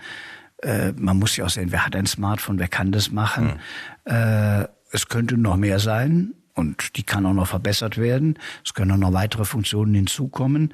Äh, 0.58 0.92
man 0.92 1.18
muss 1.18 1.36
ja 1.36 1.46
auch 1.46 1.50
sehen, 1.50 1.72
wer 1.72 1.84
hat 1.84 1.96
ein 1.96 2.06
Smartphone, 2.06 2.60
wer 2.60 2.68
kann 2.68 2.92
das 2.92 3.10
machen. 3.12 3.60
Hm. 4.06 4.62
Äh, 4.62 4.68
es 4.92 5.08
könnte 5.08 5.36
noch 5.36 5.58
mehr 5.58 5.80
sein 5.80 6.36
und 6.56 6.98
die 6.98 7.04
kann 7.04 7.26
auch 7.26 7.34
noch 7.34 7.48
verbessert 7.48 7.98
werden. 7.98 8.40
Es 8.64 8.74
können 8.74 8.92
auch 8.92 8.98
noch 8.98 9.14
weitere 9.14 9.46
Funktionen 9.46 9.94
hinzukommen. 9.94 10.74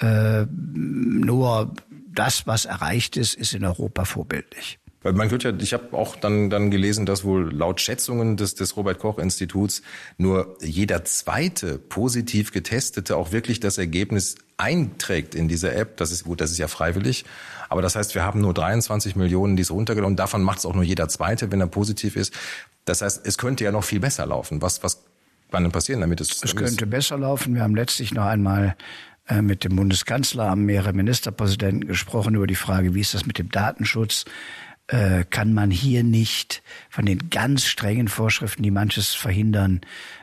Äh, 0.00 0.46
nur 0.50 1.72
das, 2.14 2.46
was 2.46 2.64
erreicht 2.64 3.16
ist, 3.16 3.34
ist 3.34 3.54
in 3.54 3.64
Europa 3.64 4.04
vorbildlich. 4.04 4.78
Weil 5.04 5.12
man 5.12 5.28
ja, 5.28 5.52
ich 5.58 5.74
habe 5.74 5.94
auch 5.94 6.16
dann, 6.16 6.48
dann 6.48 6.70
gelesen, 6.70 7.04
dass 7.04 7.24
wohl 7.24 7.54
laut 7.54 7.78
Schätzungen 7.82 8.38
des, 8.38 8.54
des 8.54 8.74
Robert 8.78 8.98
Koch 8.98 9.18
Instituts 9.18 9.82
nur 10.16 10.56
jeder 10.62 11.04
zweite 11.04 11.76
positiv 11.76 12.52
getestete 12.52 13.14
auch 13.14 13.30
wirklich 13.30 13.60
das 13.60 13.76
Ergebnis 13.76 14.36
einträgt 14.56 15.34
in 15.34 15.46
diese 15.46 15.74
App. 15.74 15.98
Das 15.98 16.10
ist 16.10 16.24
gut, 16.24 16.40
das 16.40 16.50
ist 16.50 16.58
ja 16.58 16.68
freiwillig. 16.68 17.26
Aber 17.68 17.82
das 17.82 17.96
heißt, 17.96 18.14
wir 18.14 18.22
haben 18.22 18.40
nur 18.40 18.54
23 18.54 19.14
Millionen, 19.14 19.56
die 19.56 19.62
es 19.62 19.70
runtergeladen 19.70 20.14
und 20.14 20.16
davon 20.16 20.42
macht 20.42 20.60
es 20.60 20.64
auch 20.64 20.74
nur 20.74 20.84
jeder 20.84 21.06
zweite, 21.10 21.52
wenn 21.52 21.60
er 21.60 21.66
positiv 21.66 22.16
ist. 22.16 22.32
Das 22.86 23.02
heißt, 23.02 23.26
es 23.26 23.36
könnte 23.36 23.62
ja 23.62 23.72
noch 23.72 23.84
viel 23.84 24.00
besser 24.00 24.24
laufen. 24.24 24.62
Was, 24.62 24.82
was 24.82 25.02
kann 25.54 25.62
denn 25.62 25.72
passieren, 25.72 26.00
damit 26.00 26.20
es... 26.20 26.42
Es 26.42 26.56
könnte 26.56 26.86
besser 26.86 27.16
laufen. 27.16 27.54
Wir 27.54 27.62
haben 27.62 27.76
letztlich 27.76 28.12
noch 28.12 28.26
einmal 28.26 28.76
äh, 29.28 29.40
mit 29.40 29.64
dem 29.64 29.76
Bundeskanzler, 29.76 30.50
haben 30.50 30.64
mehrere 30.64 30.92
Ministerpräsidenten 30.92 31.86
gesprochen 31.86 32.34
über 32.34 32.46
die 32.46 32.56
Frage, 32.56 32.94
wie 32.94 33.00
ist 33.00 33.14
das 33.14 33.24
mit 33.24 33.38
dem 33.38 33.50
Datenschutz? 33.50 34.24
Äh, 34.88 35.24
kann 35.30 35.54
man 35.54 35.70
hier 35.70 36.02
nicht 36.02 36.62
von 36.90 37.06
den 37.06 37.30
ganz 37.30 37.64
strengen 37.64 38.08
Vorschriften, 38.08 38.64
die 38.64 38.72
manches 38.72 39.14
verhindern, 39.14 39.80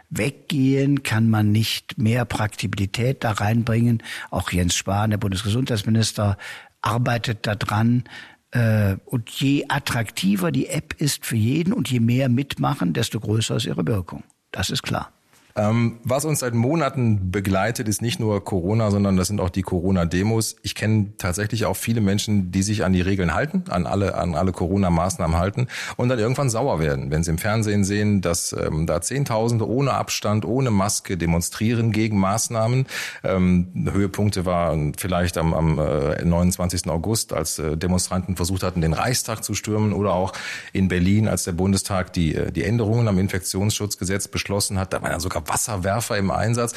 weggehen? 0.09 1.01
Kann 1.01 1.29
man 1.29 1.51
nicht 1.51 1.97
mehr 1.97 2.25
Praktibilität 2.25 3.23
da 3.23 3.31
reinbringen? 3.31 4.03
Auch 4.29 4.51
Jens 4.51 4.75
Spahn, 4.75 5.11
der 5.11 5.17
Bundesgesundheitsminister, 5.17 6.37
arbeitet 6.81 7.47
daran. 7.47 8.03
Äh, 8.51 8.97
und 9.05 9.29
je 9.29 9.65
attraktiver 9.69 10.51
die 10.51 10.67
App 10.67 10.93
ist 10.97 11.25
für 11.25 11.37
jeden 11.37 11.71
und 11.71 11.89
je 11.89 12.01
mehr 12.01 12.27
mitmachen, 12.27 12.91
desto 12.91 13.21
größer 13.21 13.55
ist 13.55 13.65
ihre 13.65 13.87
Wirkung. 13.87 14.23
Das 14.51 14.69
ist 14.69 14.83
klar. 14.83 15.11
Ähm, 15.55 15.99
was 16.03 16.25
uns 16.25 16.39
seit 16.39 16.53
Monaten 16.53 17.31
begleitet, 17.31 17.87
ist 17.87 18.01
nicht 18.01 18.19
nur 18.19 18.43
Corona, 18.43 18.91
sondern 18.91 19.17
das 19.17 19.27
sind 19.27 19.41
auch 19.41 19.49
die 19.49 19.61
Corona-Demos. 19.61 20.55
Ich 20.63 20.75
kenne 20.75 21.13
tatsächlich 21.17 21.65
auch 21.65 21.75
viele 21.75 22.01
Menschen, 22.01 22.51
die 22.51 22.63
sich 22.63 22.83
an 22.83 22.93
die 22.93 23.01
Regeln 23.01 23.33
halten, 23.33 23.63
an 23.69 23.85
alle, 23.85 24.15
an 24.15 24.35
alle 24.35 24.51
Corona-Maßnahmen 24.51 25.37
halten 25.37 25.67
und 25.97 26.09
dann 26.09 26.19
irgendwann 26.19 26.49
sauer 26.49 26.79
werden, 26.79 27.11
wenn 27.11 27.23
sie 27.23 27.31
im 27.31 27.37
Fernsehen 27.37 27.83
sehen, 27.83 28.21
dass 28.21 28.53
ähm, 28.53 28.87
da 28.87 29.01
Zehntausende 29.01 29.67
ohne 29.67 29.93
Abstand, 29.93 30.45
ohne 30.45 30.71
Maske 30.71 31.17
demonstrieren 31.17 31.91
gegen 31.91 32.19
Maßnahmen. 32.19 32.85
Ähm, 33.23 33.89
Höhepunkte 33.91 34.45
waren 34.45 34.93
vielleicht 34.95 35.37
am, 35.37 35.53
am 35.53 35.79
äh, 35.79 36.23
29. 36.23 36.87
August, 36.89 37.33
als 37.33 37.59
äh, 37.59 37.77
Demonstranten 37.77 38.35
versucht 38.35 38.63
hatten, 38.63 38.81
den 38.81 38.93
Reichstag 38.93 39.43
zu 39.43 39.53
stürmen 39.53 39.93
oder 39.93 40.13
auch 40.13 40.33
in 40.73 40.87
Berlin, 40.87 41.27
als 41.27 41.43
der 41.43 41.53
Bundestag 41.53 42.13
die, 42.13 42.35
äh, 42.35 42.51
die 42.51 42.63
Änderungen 42.63 43.07
am 43.07 43.19
Infektionsschutzgesetz 43.19 44.27
beschlossen 44.27 44.79
hat. 44.79 44.93
Da 44.93 45.01
waren 45.01 45.11
ja 45.11 45.19
sogar 45.19 45.40
Wasserwerfer 45.47 46.17
im 46.17 46.31
Einsatz. 46.31 46.73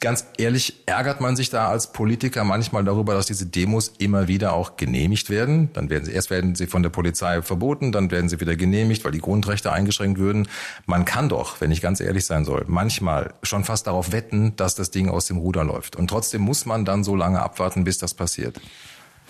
Ganz 0.00 0.26
ehrlich, 0.36 0.82
ärgert 0.86 1.20
man 1.20 1.36
sich 1.36 1.50
da 1.50 1.68
als 1.68 1.92
Politiker 1.92 2.42
manchmal 2.42 2.82
darüber, 2.82 3.14
dass 3.14 3.26
diese 3.26 3.46
Demos 3.46 3.92
immer 3.98 4.26
wieder 4.26 4.52
auch 4.52 4.76
genehmigt 4.76 5.30
werden. 5.30 5.72
Dann 5.74 5.90
werden 5.90 6.04
sie, 6.04 6.12
erst 6.12 6.30
werden 6.30 6.54
sie 6.54 6.66
von 6.66 6.82
der 6.82 6.90
Polizei 6.90 7.40
verboten, 7.42 7.92
dann 7.92 8.10
werden 8.10 8.28
sie 8.28 8.40
wieder 8.40 8.56
genehmigt, 8.56 9.04
weil 9.04 9.12
die 9.12 9.20
Grundrechte 9.20 9.70
eingeschränkt 9.70 10.18
würden. 10.18 10.48
Man 10.86 11.04
kann 11.04 11.28
doch, 11.28 11.60
wenn 11.60 11.70
ich 11.70 11.80
ganz 11.80 12.00
ehrlich 12.00 12.26
sein 12.26 12.44
soll, 12.44 12.64
manchmal 12.66 13.34
schon 13.42 13.64
fast 13.64 13.86
darauf 13.86 14.10
wetten, 14.10 14.56
dass 14.56 14.74
das 14.74 14.90
Ding 14.90 15.08
aus 15.08 15.26
dem 15.26 15.36
Ruder 15.36 15.62
läuft. 15.62 15.94
Und 15.94 16.08
trotzdem 16.08 16.42
muss 16.42 16.66
man 16.66 16.84
dann 16.84 17.04
so 17.04 17.14
lange 17.14 17.40
abwarten, 17.40 17.84
bis 17.84 17.98
das 17.98 18.14
passiert. 18.14 18.60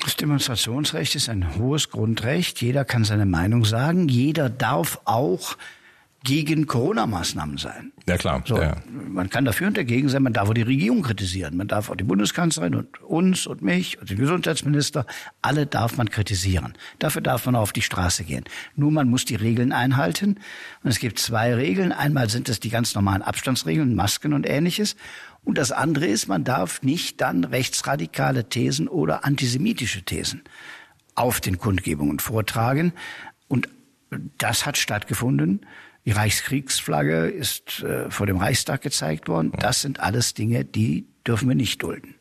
Das 0.01 0.17
Demonstrationsrecht 0.17 1.15
ist 1.15 1.29
ein 1.29 1.57
hohes 1.57 1.91
Grundrecht. 1.91 2.61
Jeder 2.61 2.85
kann 2.85 3.05
seine 3.05 3.27
Meinung 3.27 3.65
sagen. 3.65 4.09
Jeder 4.09 4.51
darf 4.51 5.01
auch 5.05 5.57
gegen 6.25 6.67
Corona-Maßnahmen 6.67 7.59
sein. 7.59 7.93
Ja 8.09 8.17
klar. 8.17 8.43
So, 8.47 8.61
ja. 8.61 8.77
Man 8.87 9.29
kann 9.29 9.45
dafür 9.45 9.69
und 9.69 9.77
dagegen 9.77 10.09
sein, 10.09 10.23
man 10.23 10.33
darf 10.33 10.49
auch 10.49 10.55
die 10.55 10.63
Regierung 10.63 11.03
kritisieren, 11.03 11.57
man 11.57 11.69
darf 11.69 11.91
auch 11.91 11.97
die 11.97 12.05
Bundeskanzlerin 12.05 12.75
und 12.75 13.03
uns 13.03 13.47
und 13.47 13.63
mich 13.63 14.01
und 14.01 14.09
den 14.09 14.19
Gesundheitsminister, 14.19 15.07
alle 15.41 15.67
darf 15.67 15.97
man 15.97 16.11
kritisieren. 16.11 16.75
Dafür 16.99 17.23
darf 17.23 17.47
man 17.47 17.57
auf 17.57 17.73
die 17.73 17.83
Straße 17.83 18.25
gehen. 18.25 18.45
Nur 18.77 18.93
man 18.93 19.09
muss 19.09 19.25
die 19.25 19.35
Regeln 19.35 19.73
einhalten. 19.73 20.39
Und 20.83 20.91
es 20.91 20.99
gibt 20.99 21.19
zwei 21.19 21.55
Regeln. 21.55 21.93
Einmal 21.93 22.29
sind 22.31 22.49
es 22.49 22.61
die 22.61 22.71
ganz 22.71 22.95
normalen 22.95 23.23
Abstandsregeln, 23.23 23.95
Masken 23.95 24.33
und 24.33 24.49
ähnliches. 24.49 24.97
Und 25.45 25.59
das 25.59 25.73
andere 25.73 26.07
ist, 26.07 26.29
man 26.29 26.45
darf 26.45 26.83
nicht 26.83 27.21
dann 27.21 27.45
rechtsradikale 27.45 28.49
Thesen 28.49 28.87
oder 28.87 29.25
antisemitische 29.25 30.03
Thesen 30.03 30.43
auf 31.15 31.41
den 31.41 31.59
Kundgebungen 31.59 32.21
vortragen. 32.21 32.93
Und 33.49 33.69
das 34.39 34.67
hat 34.67 34.79
stattgefunden. 34.79 35.67
Die 36.05 36.11
Reichskriegsflagge 36.11 37.27
ist 37.27 37.83
äh, 37.83 38.11
vor 38.11 38.27
dem 38.27 38.39
Reichstag 38.39 38.83
gezeigt 38.83 39.29
worden. 39.29 39.53
Das 39.59 39.83
sind 39.83 40.01
alles 40.01 40.35
Dinge, 40.35 40.65
die 40.65 41.07
dürfen 41.27 41.49
wir 41.49 41.55
nicht 41.55 41.83
dulden. 41.83 42.17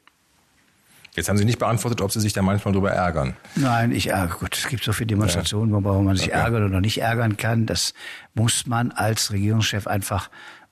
Jetzt 1.15 1.27
haben 1.27 1.37
Sie 1.37 1.43
nicht 1.43 1.59
beantwortet, 1.59 1.99
ob 2.01 2.11
Sie 2.11 2.21
sich 2.21 2.31
da 2.31 2.41
manchmal 2.41 2.73
drüber 2.73 2.91
ärgern. 2.91 3.35
Nein, 3.55 3.91
ich 3.91 4.07
ärgere. 4.07 4.37
Gut, 4.37 4.55
es 4.55 4.67
gibt 4.67 4.83
so 4.83 4.93
viele 4.93 5.07
Demonstrationen, 5.07 5.73
ja. 5.73 5.83
wo 5.83 6.01
man 6.01 6.15
sich 6.15 6.29
okay. 6.29 6.37
ärgert 6.37 6.63
oder 6.63 6.79
nicht 6.79 7.01
ärgern 7.01 7.35
kann. 7.35 7.65
Das 7.65 7.93
muss 8.33 8.65
man 8.65 8.91
als 8.91 9.31
Regierungschef 9.31 9.87
einfach 9.87 10.29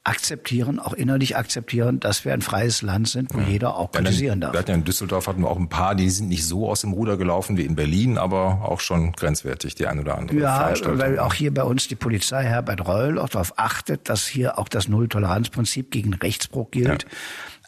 akzeptieren, 0.10 0.80
auch 0.80 0.94
innerlich 0.94 1.38
akzeptieren, 1.38 2.00
dass 2.00 2.26
wir 2.26 2.34
ein 2.34 2.42
freies 2.42 2.82
Land 2.82 3.08
sind, 3.08 3.34
wo 3.34 3.40
ja. 3.40 3.48
jeder 3.48 3.76
auch 3.76 3.92
kritisieren 3.92 4.42
darf. 4.42 4.54
Wir 4.54 4.60
hatten 4.60 4.72
ja 4.72 4.78
in 4.78 4.84
Düsseldorf 4.84 5.28
hatten 5.28 5.42
wir 5.42 5.50
auch 5.50 5.60
ein 5.60 5.70
paar, 5.70 5.94
die 5.94 6.10
sind 6.10 6.30
nicht 6.30 6.46
so 6.46 6.68
aus 6.68 6.82
dem 6.82 6.94
Ruder 6.94 7.16
gelaufen 7.16 7.58
wie 7.58 7.64
in 7.64 7.76
Berlin, 7.76 8.18
aber 8.18 8.64
auch 8.64 8.80
schon 8.80 9.12
grenzwertig, 9.12 9.76
die 9.76 9.86
ein 9.86 10.00
oder 10.00 10.18
andere. 10.18 10.40
Ja, 10.40 10.74
weil 10.84 11.20
auch 11.20 11.34
hier 11.34 11.54
bei 11.54 11.64
uns 11.64 11.88
die 11.88 11.96
Polizei, 11.96 12.44
Herbert 12.44 12.88
Reul, 12.88 13.20
auch 13.20 13.30
darauf 13.30 13.54
achtet, 13.58 14.10
dass 14.10 14.26
hier 14.26 14.58
auch 14.58 14.68
das 14.68 14.88
Nulltoleranzprinzip 14.88 15.92
gegen 15.92 16.14
Rechtsbruch 16.16 16.72
gilt. 16.72 17.04
Ja. 17.04 17.10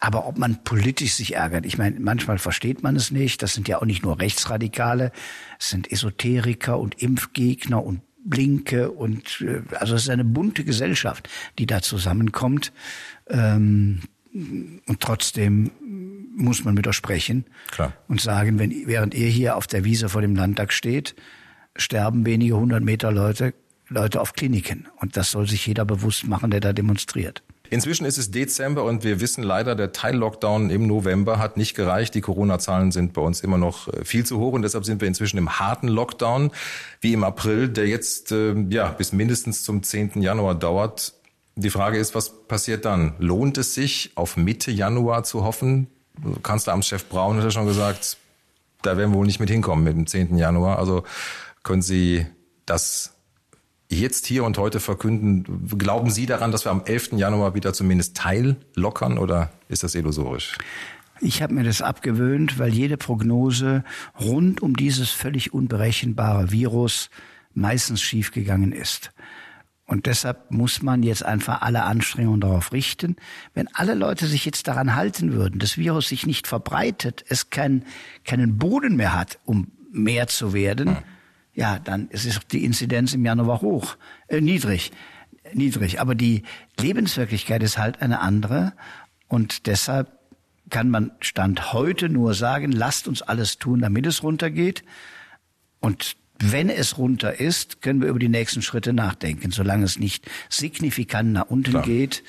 Aber 0.04 0.26
ob 0.26 0.40
man 0.40 0.64
politisch 0.64 1.14
sich 1.14 1.36
ärgert, 1.36 1.64
ich 1.64 1.78
meine, 1.78 2.00
manchmal 2.00 2.40
versteht 2.40 2.82
man 2.82 2.96
es 2.96 3.12
nicht. 3.12 3.44
Das 3.44 3.54
sind 3.54 3.68
ja 3.68 3.78
auch 3.78 3.86
nicht 3.86 4.04
nur 4.04 4.20
Rechtsradikale, 4.20 5.12
es 5.60 5.70
sind 5.70 5.92
Esoteriker 5.92 6.80
und 6.80 7.00
Impfgegner 7.00 7.86
und 7.86 8.02
Blinke 8.24 8.92
und 8.92 9.42
äh, 9.42 9.62
also 9.76 9.96
es 9.96 10.04
ist 10.04 10.10
eine 10.10 10.26
bunte 10.26 10.64
Gesellschaft, 10.64 11.30
die 11.60 11.66
da 11.66 11.82
zusammenkommt. 11.82 12.72
Ähm, 13.30 14.02
und 14.34 15.00
trotzdem 15.00 15.72
muss 16.36 16.64
man 16.64 16.74
mit 16.74 16.88
euch 16.88 16.96
sprechen 16.96 17.46
Klar. 17.72 17.94
und 18.08 18.22
sagen, 18.22 18.60
wenn, 18.60 18.88
während 18.88 19.14
ihr 19.14 19.28
hier 19.28 19.58
auf 19.58 19.68
der 19.68 19.84
Wiese 19.84 20.08
vor 20.10 20.22
dem 20.22 20.36
Landtag 20.36 20.72
steht, 20.72 21.16
sterben 21.76 22.26
wenige 22.26 22.56
hundert 22.56 22.84
Meter 22.84 23.12
Leute, 23.12 23.54
Leute 23.90 24.22
auf 24.22 24.34
Kliniken. 24.34 24.88
Und 24.98 25.18
das 25.18 25.32
soll 25.32 25.48
sich 25.48 25.68
jeder 25.68 25.84
bewusst 25.84 26.26
machen, 26.28 26.52
der 26.52 26.62
da 26.62 26.72
demonstriert. 26.74 27.44
Inzwischen 27.72 28.06
ist 28.06 28.18
es 28.18 28.32
Dezember 28.32 28.84
und 28.84 29.06
wir 29.06 29.22
wissen 29.22 29.44
leider, 29.44 29.76
der 29.76 29.94
Teil-Lockdown 29.94 30.70
im 30.70 30.88
November 30.88 31.40
hat 31.40 31.56
nicht 31.56 31.74
gereicht. 31.74 32.14
Die 32.14 32.20
Corona-Zahlen 32.20 32.92
sind 32.92 33.14
bei 33.14 33.22
uns 33.22 33.40
immer 33.40 33.58
noch 33.58 33.88
äh, 33.88 34.04
viel 34.04 34.26
zu 34.26 34.40
hoch 34.40 34.52
und 34.52 34.64
deshalb 34.64 34.84
sind 34.84 35.00
wir 35.00 35.08
inzwischen 35.08 35.38
im 35.38 35.58
harten 35.58 35.88
Lockdown, 35.88 36.52
wie 37.00 37.14
im 37.14 37.24
April, 37.24 37.70
der 37.70 37.88
jetzt 37.88 38.34
äh, 38.34 38.56
ja 38.70 38.90
bis 38.90 39.14
mindestens 39.14 39.64
zum 39.64 39.84
10. 39.84 40.22
Januar 40.22 40.54
dauert. 40.54 41.14
Die 41.56 41.70
Frage 41.70 41.98
ist, 41.98 42.14
was 42.14 42.46
passiert 42.46 42.84
dann? 42.84 43.14
Lohnt 43.20 43.58
es 43.58 43.74
sich, 43.74 44.12
auf 44.16 44.36
Mitte 44.36 44.70
Januar 44.70 45.24
zu 45.24 45.46
hoffen? 45.46 45.88
Kanzleramtschef 46.44 47.08
Braun 47.08 47.38
hat 47.38 47.46
ja 47.46 47.52
schon 47.52 47.68
gesagt, 47.68 48.18
da 48.82 48.98
werden 48.98 49.12
wir 49.12 49.20
wohl 49.20 49.26
nicht 49.26 49.40
mit 49.40 49.50
hinkommen 49.50 49.86
mit 49.86 49.94
dem 49.94 50.08
10. 50.08 50.38
Januar. 50.38 50.78
Also 50.78 51.04
können 51.64 51.82
Sie 51.82 52.26
das 52.66 53.14
jetzt 53.92 54.26
hier 54.26 54.44
und 54.44 54.58
heute 54.58 54.80
verkünden. 54.80 55.68
Glauben 55.78 56.10
Sie 56.10 56.26
daran, 56.26 56.52
dass 56.52 56.66
wir 56.66 56.72
am 56.72 56.84
11. 56.86 57.14
Januar 57.14 57.56
wieder 57.56 57.74
zumindest 57.74 58.16
teillockern 58.16 59.18
oder 59.18 59.52
ist 59.68 59.84
das 59.84 59.96
illusorisch? 59.96 60.58
Ich 61.20 61.42
habe 61.42 61.54
mir 61.54 61.64
das 61.64 61.82
abgewöhnt, 61.82 62.58
weil 62.58 62.74
jede 62.74 62.98
Prognose 62.98 63.84
rund 64.20 64.62
um 64.62 64.76
dieses 64.76 65.12
völlig 65.12 65.54
unberechenbare 65.54 66.52
Virus 66.52 67.10
meistens 67.54 68.02
schiefgegangen 68.02 68.72
ist. 68.72 69.12
Und 69.86 70.06
deshalb 70.06 70.52
muss 70.52 70.82
man 70.82 71.04
jetzt 71.04 71.24
einfach 71.24 71.62
alle 71.62 71.84
Anstrengungen 71.84 72.40
darauf 72.40 72.72
richten. 72.72 73.18
Wenn 73.54 73.68
alle 73.74 73.94
Leute 73.94 74.26
sich 74.26 74.46
jetzt 74.46 74.68
daran 74.70 74.96
halten 74.96 75.34
würden, 75.34 75.60
das 75.60 75.78
Virus 75.78 76.08
sich 76.08 76.26
nicht 76.26 76.48
verbreitet, 76.48 77.26
es 77.28 77.50
kein, 77.50 77.84
keinen 78.24 78.58
Boden 78.58 78.96
mehr 78.96 79.14
hat, 79.14 79.38
um 79.44 79.68
mehr 79.92 80.28
zu 80.28 80.54
werden, 80.54 80.96
hm 80.96 81.04
ja, 81.54 81.80
dann 81.80 82.08
ist 82.10 82.52
die 82.52 82.64
Inzidenz 82.64 83.14
im 83.14 83.26
Januar 83.26 83.62
hoch, 83.62 83.98
äh, 84.28 84.42
niedrig, 84.42 84.92
niedrig. 85.54 86.00
Aber 86.00 86.16
die 86.16 86.44
Lebenswirklichkeit 86.80 87.62
ist 87.64 87.78
halt 87.78 88.02
eine 88.02 88.20
andere 88.20 88.74
und 89.28 89.68
deshalb 89.68 90.20
kann 90.70 90.90
man 90.90 91.12
Stand 91.20 91.74
heute 91.74 92.10
nur 92.10 92.34
sagen, 92.34 92.72
lasst 92.72 93.08
uns 93.08 93.22
alles 93.22 93.58
tun, 93.58 93.82
damit 93.82 94.06
es 94.06 94.24
runtergeht. 94.24 94.84
Und 95.80 96.16
wenn 96.40 96.70
es 96.70 96.98
runter 96.98 97.40
ist, 97.40 97.82
können 97.82 98.02
wir 98.02 98.08
über 98.08 98.20
die 98.20 98.30
nächsten 98.30 98.62
Schritte 98.62 98.94
nachdenken. 98.94 99.52
Solange 99.52 99.84
es 99.84 100.00
nicht 100.00 100.30
signifikant 100.50 101.34
nach 101.34 101.48
unten 101.48 101.72
Klar. 101.72 101.84
geht, 101.84 102.24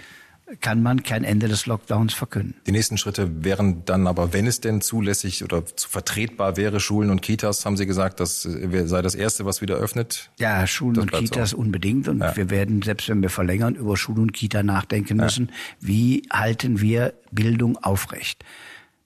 kann 0.61 0.83
man 0.83 1.03
kein 1.03 1.25
Ende 1.25 1.49
des 1.49 1.67
Lockdowns 1.67 2.15
verkünden. 2.15 2.55
Die 2.67 2.73
nächsten 2.73 2.99
Schritte 2.99 3.45
wären 3.45 3.85
dann 3.85 4.07
aber, 4.07 4.33
wenn 4.33 4.47
es 4.47 4.61
denn 4.61 4.81
zulässig 4.81 5.45
oder 5.45 5.65
zu 5.65 5.89
vertretbar 5.89 6.57
wäre, 6.57 6.81
Schulen 6.81 7.11
und 7.11 7.23
Kitas, 7.23 7.65
haben 7.65 7.77
Sie 7.77 7.87
gesagt, 7.87 8.21
das 8.21 8.43
sei 8.43 9.03
das 9.03 9.15
Erste, 9.15 9.45
was 9.45 9.61
wieder 9.61 9.77
öffnet? 9.77 10.31
Ja, 10.39 10.67
Schulen 10.67 10.95
das 10.95 11.05
und 11.05 11.13
Kitas 11.13 11.51
so. 11.51 11.57
unbedingt. 11.57 12.09
Und 12.09 12.21
ja. 12.21 12.37
wir 12.37 12.51
werden, 12.51 12.83
selbst 12.83 13.09
wenn 13.09 13.23
wir 13.23 13.31
verlängern, 13.31 13.75
über 13.75 13.97
Schule 13.97 14.23
und 14.23 14.33
Kita 14.33 14.62
nachdenken 14.62 15.17
müssen. 15.17 15.49
Ja. 15.49 15.55
Wie 15.81 16.23
halten 16.33 16.81
wir 16.81 17.15
Bildung 17.31 17.77
aufrecht? 17.79 18.45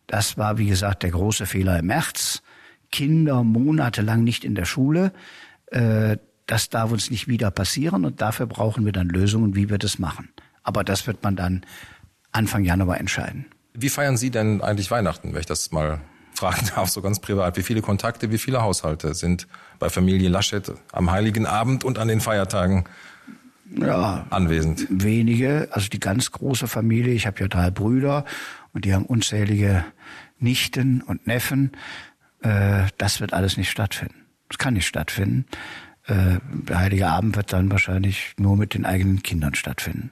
Das 0.06 0.38
war, 0.38 0.58
wie 0.58 0.66
gesagt, 0.66 1.02
der 1.02 1.10
große 1.10 1.46
Fehler 1.46 1.78
im 1.78 1.86
März. 1.86 2.42
Kinder 2.92 3.42
monatelang 3.42 4.22
nicht 4.24 4.44
in 4.44 4.54
der 4.54 4.64
Schule. 4.64 5.12
Äh, 5.66 6.18
das 6.46 6.70
darf 6.70 6.92
uns 6.92 7.10
nicht 7.10 7.26
wieder 7.26 7.50
passieren 7.50 8.04
und 8.04 8.20
dafür 8.20 8.46
brauchen 8.46 8.84
wir 8.84 8.92
dann 8.92 9.08
Lösungen, 9.08 9.56
wie 9.56 9.68
wir 9.68 9.78
das 9.78 9.98
machen. 9.98 10.28
Aber 10.66 10.82
das 10.82 11.06
wird 11.06 11.22
man 11.22 11.36
dann 11.36 11.64
Anfang 12.32 12.64
Januar 12.64 12.98
entscheiden. 12.98 13.46
Wie 13.72 13.88
feiern 13.88 14.16
Sie 14.16 14.30
denn 14.30 14.60
eigentlich 14.60 14.90
Weihnachten, 14.90 15.32
wenn 15.32 15.40
ich 15.40 15.46
das 15.46 15.70
mal 15.70 16.00
fragen 16.34 16.68
darf, 16.74 16.90
so 16.90 17.00
ganz 17.00 17.20
privat? 17.20 17.56
Wie 17.56 17.62
viele 17.62 17.82
Kontakte, 17.82 18.32
wie 18.32 18.38
viele 18.38 18.62
Haushalte 18.62 19.14
sind 19.14 19.46
bei 19.78 19.88
Familie 19.88 20.28
Laschet 20.28 20.72
am 20.92 21.10
Heiligen 21.12 21.46
Abend 21.46 21.84
und 21.84 21.98
an 21.98 22.08
den 22.08 22.20
Feiertagen 22.20 22.84
ja, 23.76 24.26
anwesend? 24.30 24.86
Wenige, 24.90 25.68
also 25.70 25.88
die 25.88 26.00
ganz 26.00 26.32
große 26.32 26.66
Familie. 26.66 27.14
Ich 27.14 27.28
habe 27.28 27.38
ja 27.40 27.46
drei 27.46 27.70
Brüder 27.70 28.24
und 28.72 28.84
die 28.84 28.92
haben 28.92 29.06
unzählige 29.06 29.84
Nichten 30.40 31.00
und 31.00 31.28
Neffen. 31.28 31.72
Äh, 32.42 32.88
das 32.98 33.20
wird 33.20 33.32
alles 33.32 33.56
nicht 33.56 33.70
stattfinden. 33.70 34.26
Das 34.48 34.58
kann 34.58 34.74
nicht 34.74 34.86
stattfinden. 34.86 35.46
Äh, 36.06 36.38
der 36.50 36.78
Heilige 36.80 37.06
Abend 37.06 37.36
wird 37.36 37.52
dann 37.52 37.70
wahrscheinlich 37.70 38.34
nur 38.36 38.56
mit 38.56 38.74
den 38.74 38.84
eigenen 38.84 39.22
Kindern 39.22 39.54
stattfinden. 39.54 40.10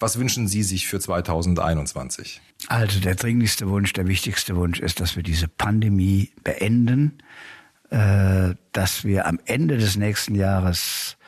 Was 0.00 0.18
wünschen 0.18 0.48
Sie 0.48 0.62
sich 0.62 0.86
für 0.86 0.98
2021? 0.98 2.40
Also 2.68 3.00
der 3.00 3.16
dringlichste 3.16 3.68
Wunsch, 3.68 3.92
der 3.92 4.06
wichtigste 4.06 4.56
Wunsch 4.56 4.80
ist, 4.80 4.98
dass 4.98 5.14
wir 5.14 5.22
diese 5.22 5.46
Pandemie 5.46 6.32
beenden, 6.42 7.18
äh, 7.90 8.54
dass 8.72 9.04
wir 9.04 9.26
am 9.26 9.38
Ende 9.44 9.76
des 9.76 9.96
nächsten 9.96 10.34
Jahres 10.34 11.18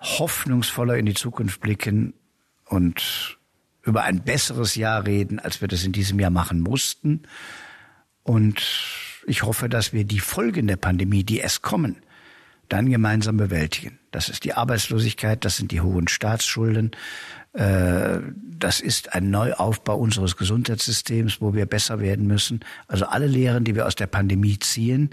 hoffnungsvoller 0.00 0.96
in 0.96 1.06
die 1.06 1.14
Zukunft 1.14 1.60
blicken 1.60 2.14
und 2.66 3.36
über 3.82 4.04
ein 4.04 4.22
besseres 4.22 4.76
Jahr 4.76 5.04
reden, 5.06 5.40
als 5.40 5.60
wir 5.60 5.66
das 5.66 5.82
in 5.82 5.92
diesem 5.92 6.20
Jahr 6.20 6.30
machen 6.30 6.60
mussten. 6.60 7.22
Und 8.22 8.62
ich 9.26 9.42
hoffe, 9.42 9.68
dass 9.68 9.92
wir 9.92 10.04
die 10.04 10.20
Folgen 10.20 10.68
der 10.68 10.76
Pandemie, 10.76 11.24
die 11.24 11.40
es 11.40 11.62
kommen, 11.62 11.96
dann 12.68 12.88
gemeinsam 12.88 13.36
bewältigen. 13.36 13.98
Das 14.14 14.28
ist 14.28 14.44
die 14.44 14.54
Arbeitslosigkeit, 14.54 15.44
das 15.44 15.56
sind 15.56 15.72
die 15.72 15.80
hohen 15.80 16.06
Staatsschulden, 16.06 16.92
äh, 17.52 18.20
das 18.58 18.78
ist 18.78 19.12
ein 19.12 19.30
Neuaufbau 19.30 19.96
unseres 19.98 20.36
Gesundheitssystems, 20.36 21.40
wo 21.40 21.52
wir 21.52 21.66
besser 21.66 21.98
werden 21.98 22.28
müssen. 22.28 22.60
Also 22.86 23.06
alle 23.06 23.26
Lehren, 23.26 23.64
die 23.64 23.74
wir 23.74 23.86
aus 23.86 23.96
der 23.96 24.06
Pandemie 24.06 24.60
ziehen, 24.60 25.10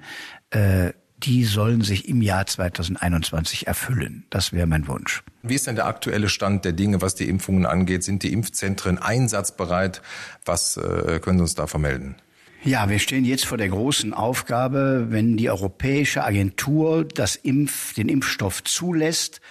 äh, 0.52 0.94
die 1.18 1.46
sollen 1.46 1.82
sich 1.82 2.08
im 2.08 2.22
Jahr 2.22 2.46
2021 2.46 3.66
erfüllen. 3.66 4.26
Das 4.30 4.54
wäre 4.54 4.68
mein 4.68 4.88
Wunsch. 4.88 5.24
Wie 5.42 5.56
ist 5.56 5.66
denn 5.66 5.76
der 5.76 5.88
aktuelle 5.88 6.30
Stand 6.30 6.64
der 6.64 6.74
Dinge, 6.74 7.02
was 7.02 7.16
die 7.16 7.28
Impfungen 7.28 7.66
angeht? 7.66 8.04
Sind 8.04 8.22
die 8.22 8.32
Impfzentren 8.32 9.00
einsatzbereit? 9.00 10.04
Was 10.46 10.78
äh, 10.78 11.20
können 11.20 11.40
Sie 11.40 11.44
uns 11.44 11.56
da 11.56 11.66
vermelden? 11.66 12.18
Ja, 12.64 12.88
wir 12.90 13.00
stehen 13.00 13.26
jetzt 13.26 13.46
vor 13.48 13.58
der 13.58 13.70
großen 13.70 14.14
Aufgabe, 14.14 15.08
wenn 15.10 15.36
die 15.36 15.50
Europäische 15.50 16.24
Agentur 16.24 17.06
das 17.06 17.36
Impf, 17.36 17.96
den 17.96 18.08
Impfstoff 18.08 18.64
zulässt, 18.64 19.42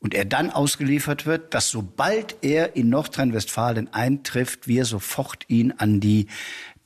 und 0.00 0.14
er 0.14 0.24
dann 0.24 0.50
ausgeliefert 0.50 1.26
wird, 1.26 1.54
dass 1.54 1.70
sobald 1.70 2.36
er 2.42 2.74
in 2.76 2.90
Nordrhein-Westfalen 2.90 3.94
eintrifft, 3.94 4.66
wir 4.66 4.84
sofort 4.84 5.44
ihn 5.48 5.72
an 5.78 6.00
die 6.00 6.26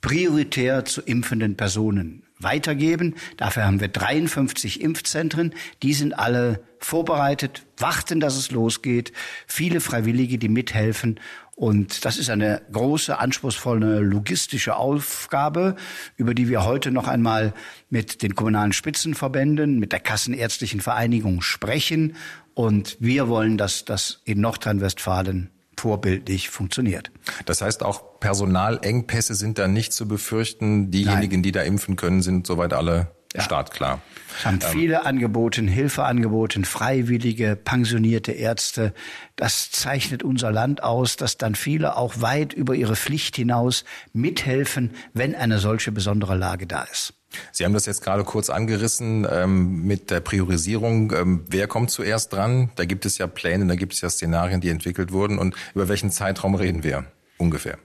prioritär 0.00 0.84
zu 0.84 1.00
impfenden 1.00 1.56
Personen 1.56 2.24
weitergeben. 2.38 3.14
Dafür 3.36 3.64
haben 3.64 3.80
wir 3.80 3.88
53 3.88 4.80
Impfzentren. 4.80 5.54
Die 5.82 5.92
sind 5.92 6.18
alle 6.18 6.62
vorbereitet, 6.78 7.66
warten, 7.76 8.20
dass 8.20 8.36
es 8.36 8.50
losgeht. 8.50 9.12
Viele 9.46 9.80
Freiwillige, 9.80 10.38
die 10.38 10.48
mithelfen. 10.48 11.20
Und 11.60 12.06
das 12.06 12.16
ist 12.16 12.30
eine 12.30 12.62
große, 12.72 13.18
anspruchsvolle 13.18 14.00
logistische 14.00 14.76
Aufgabe, 14.76 15.76
über 16.16 16.32
die 16.32 16.48
wir 16.48 16.64
heute 16.64 16.90
noch 16.90 17.06
einmal 17.06 17.52
mit 17.90 18.22
den 18.22 18.34
kommunalen 18.34 18.72
Spitzenverbänden, 18.72 19.78
mit 19.78 19.92
der 19.92 20.00
Kassenärztlichen 20.00 20.80
Vereinigung 20.80 21.42
sprechen 21.42 22.16
und 22.54 22.96
wir 22.98 23.28
wollen, 23.28 23.58
dass 23.58 23.84
das 23.84 24.22
in 24.24 24.40
Nordrhein-Westfalen 24.40 25.50
vorbildlich 25.76 26.48
funktioniert. 26.48 27.10
Das 27.44 27.60
heißt, 27.60 27.82
auch 27.82 28.20
Personalengpässe 28.20 29.34
sind 29.34 29.58
da 29.58 29.68
nicht 29.68 29.92
zu 29.92 30.08
befürchten. 30.08 30.90
Diejenigen, 30.90 31.36
Nein. 31.36 31.42
die 31.42 31.52
da 31.52 31.60
impfen 31.60 31.96
können, 31.96 32.22
sind 32.22 32.46
soweit 32.46 32.72
alle 32.72 33.10
ja. 33.34 33.42
Staat, 33.42 33.70
klar. 33.70 34.00
Es 34.38 34.44
haben 34.44 34.60
viele 34.60 34.96
ähm, 34.96 35.06
angeboten, 35.06 35.68
Hilfe 35.68 36.04
angeboten, 36.04 36.64
freiwillige, 36.64 37.56
pensionierte 37.56 38.32
Ärzte. 38.32 38.92
Das 39.36 39.70
zeichnet 39.70 40.22
unser 40.22 40.50
Land 40.50 40.82
aus, 40.82 41.16
dass 41.16 41.36
dann 41.36 41.54
viele 41.54 41.96
auch 41.96 42.20
weit 42.20 42.52
über 42.52 42.74
ihre 42.74 42.96
Pflicht 42.96 43.36
hinaus 43.36 43.84
mithelfen, 44.12 44.90
wenn 45.12 45.34
eine 45.34 45.58
solche 45.58 45.92
besondere 45.92 46.36
Lage 46.36 46.66
da 46.66 46.82
ist. 46.82 47.14
Sie 47.52 47.64
haben 47.64 47.74
das 47.74 47.86
jetzt 47.86 48.02
gerade 48.02 48.24
kurz 48.24 48.50
angerissen 48.50 49.26
ähm, 49.30 49.84
mit 49.84 50.10
der 50.10 50.18
Priorisierung. 50.18 51.12
Ähm, 51.12 51.44
wer 51.48 51.68
kommt 51.68 51.90
zuerst 51.90 52.32
dran? 52.32 52.70
Da 52.74 52.84
gibt 52.84 53.06
es 53.06 53.18
ja 53.18 53.28
Pläne, 53.28 53.66
da 53.66 53.76
gibt 53.76 53.92
es 53.92 54.00
ja 54.00 54.10
Szenarien, 54.10 54.60
die 54.60 54.68
entwickelt 54.68 55.12
wurden. 55.12 55.38
Und 55.38 55.54
über 55.74 55.88
welchen 55.88 56.10
Zeitraum 56.10 56.56
reden 56.56 56.82
wir 56.82 57.04
ungefähr? 57.38 57.78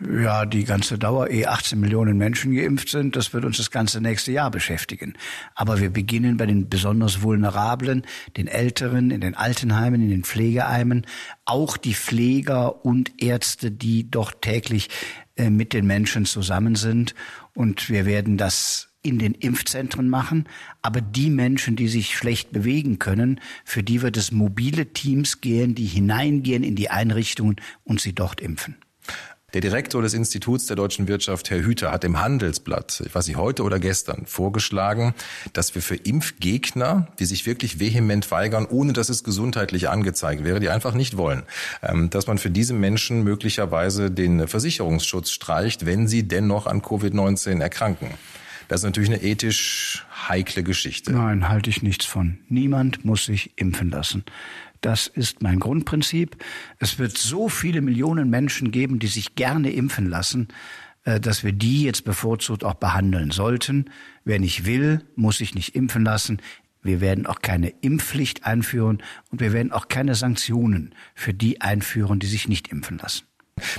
Ja, 0.00 0.46
die 0.46 0.62
ganze 0.62 0.96
Dauer, 0.96 1.28
ehe 1.28 1.48
18 1.48 1.80
Millionen 1.80 2.16
Menschen 2.18 2.54
geimpft 2.54 2.88
sind, 2.88 3.16
das 3.16 3.32
wird 3.32 3.44
uns 3.44 3.56
das 3.56 3.72
ganze 3.72 4.00
nächste 4.00 4.30
Jahr 4.30 4.50
beschäftigen. 4.50 5.14
Aber 5.56 5.80
wir 5.80 5.90
beginnen 5.90 6.36
bei 6.36 6.46
den 6.46 6.68
besonders 6.68 7.22
Vulnerablen, 7.22 8.06
den 8.36 8.46
Älteren, 8.46 9.10
in 9.10 9.20
den 9.20 9.34
Altenheimen, 9.34 10.00
in 10.00 10.10
den 10.10 10.22
Pflegeheimen, 10.22 11.04
auch 11.44 11.76
die 11.76 11.94
Pfleger 11.94 12.84
und 12.84 13.20
Ärzte, 13.20 13.72
die 13.72 14.08
doch 14.08 14.32
täglich 14.40 14.88
äh, 15.34 15.50
mit 15.50 15.72
den 15.72 15.86
Menschen 15.86 16.26
zusammen 16.26 16.76
sind. 16.76 17.16
Und 17.52 17.90
wir 17.90 18.06
werden 18.06 18.36
das 18.36 18.90
in 19.02 19.18
den 19.18 19.34
Impfzentren 19.34 20.08
machen. 20.08 20.44
Aber 20.80 21.00
die 21.00 21.30
Menschen, 21.30 21.74
die 21.74 21.88
sich 21.88 22.16
schlecht 22.16 22.52
bewegen 22.52 23.00
können, 23.00 23.40
für 23.64 23.82
die 23.82 24.00
wird 24.02 24.16
es 24.16 24.30
mobile 24.30 24.92
Teams 24.92 25.40
gehen, 25.40 25.74
die 25.74 25.86
hineingehen 25.86 26.62
in 26.62 26.76
die 26.76 26.90
Einrichtungen 26.90 27.56
und 27.82 28.00
sie 28.00 28.12
dort 28.12 28.40
impfen. 28.40 28.76
Der 29.54 29.62
Direktor 29.62 30.02
des 30.02 30.12
Instituts 30.12 30.66
der 30.66 30.76
deutschen 30.76 31.08
Wirtschaft, 31.08 31.48
Herr 31.48 31.60
Hüter, 31.60 31.90
hat 31.90 32.04
im 32.04 32.20
Handelsblatt, 32.20 33.02
ich 33.06 33.14
weiß 33.14 33.28
nicht, 33.28 33.38
heute 33.38 33.62
oder 33.62 33.78
gestern, 33.78 34.26
vorgeschlagen, 34.26 35.14
dass 35.54 35.74
wir 35.74 35.80
für 35.80 35.94
Impfgegner, 35.94 37.08
die 37.18 37.24
sich 37.24 37.46
wirklich 37.46 37.80
vehement 37.80 38.30
weigern, 38.30 38.66
ohne 38.68 38.92
dass 38.92 39.08
es 39.08 39.24
gesundheitlich 39.24 39.88
angezeigt 39.88 40.44
wäre, 40.44 40.60
die 40.60 40.68
einfach 40.68 40.92
nicht 40.92 41.16
wollen, 41.16 41.44
ähm, 41.82 42.10
dass 42.10 42.26
man 42.26 42.36
für 42.36 42.50
diese 42.50 42.74
Menschen 42.74 43.24
möglicherweise 43.24 44.10
den 44.10 44.46
Versicherungsschutz 44.46 45.30
streicht, 45.30 45.86
wenn 45.86 46.08
sie 46.08 46.28
dennoch 46.28 46.66
an 46.66 46.82
Covid-19 46.82 47.62
erkranken. 47.62 48.10
Das 48.68 48.80
ist 48.80 48.84
natürlich 48.84 49.08
eine 49.08 49.22
ethisch 49.22 50.06
heikle 50.28 50.62
Geschichte. 50.62 51.12
Nein, 51.12 51.48
halte 51.48 51.70
ich 51.70 51.82
nichts 51.82 52.04
von. 52.04 52.38
Niemand 52.48 53.04
muss 53.04 53.24
sich 53.24 53.52
impfen 53.56 53.90
lassen. 53.90 54.24
Das 54.82 55.06
ist 55.06 55.42
mein 55.42 55.58
Grundprinzip. 55.58 56.36
Es 56.78 56.98
wird 56.98 57.16
so 57.16 57.48
viele 57.48 57.80
Millionen 57.80 58.30
Menschen 58.30 58.70
geben, 58.70 58.98
die 58.98 59.06
sich 59.06 59.34
gerne 59.34 59.72
impfen 59.72 60.08
lassen, 60.08 60.48
äh, 61.04 61.18
dass 61.18 61.42
wir 61.42 61.52
die 61.52 61.82
jetzt 61.82 62.04
bevorzugt 62.04 62.62
auch 62.62 62.74
behandeln 62.74 63.30
sollten. 63.30 63.86
Wer 64.24 64.38
nicht 64.38 64.66
will, 64.66 65.02
muss 65.16 65.38
sich 65.38 65.54
nicht 65.54 65.74
impfen 65.74 66.04
lassen. 66.04 66.40
Wir 66.82 67.00
werden 67.00 67.26
auch 67.26 67.40
keine 67.40 67.70
Impfpflicht 67.80 68.44
einführen 68.44 69.02
und 69.30 69.40
wir 69.40 69.52
werden 69.52 69.72
auch 69.72 69.88
keine 69.88 70.14
Sanktionen 70.14 70.94
für 71.14 71.34
die 71.34 71.60
einführen, 71.60 72.20
die 72.20 72.28
sich 72.28 72.48
nicht 72.48 72.68
impfen 72.68 72.98
lassen. 72.98 73.27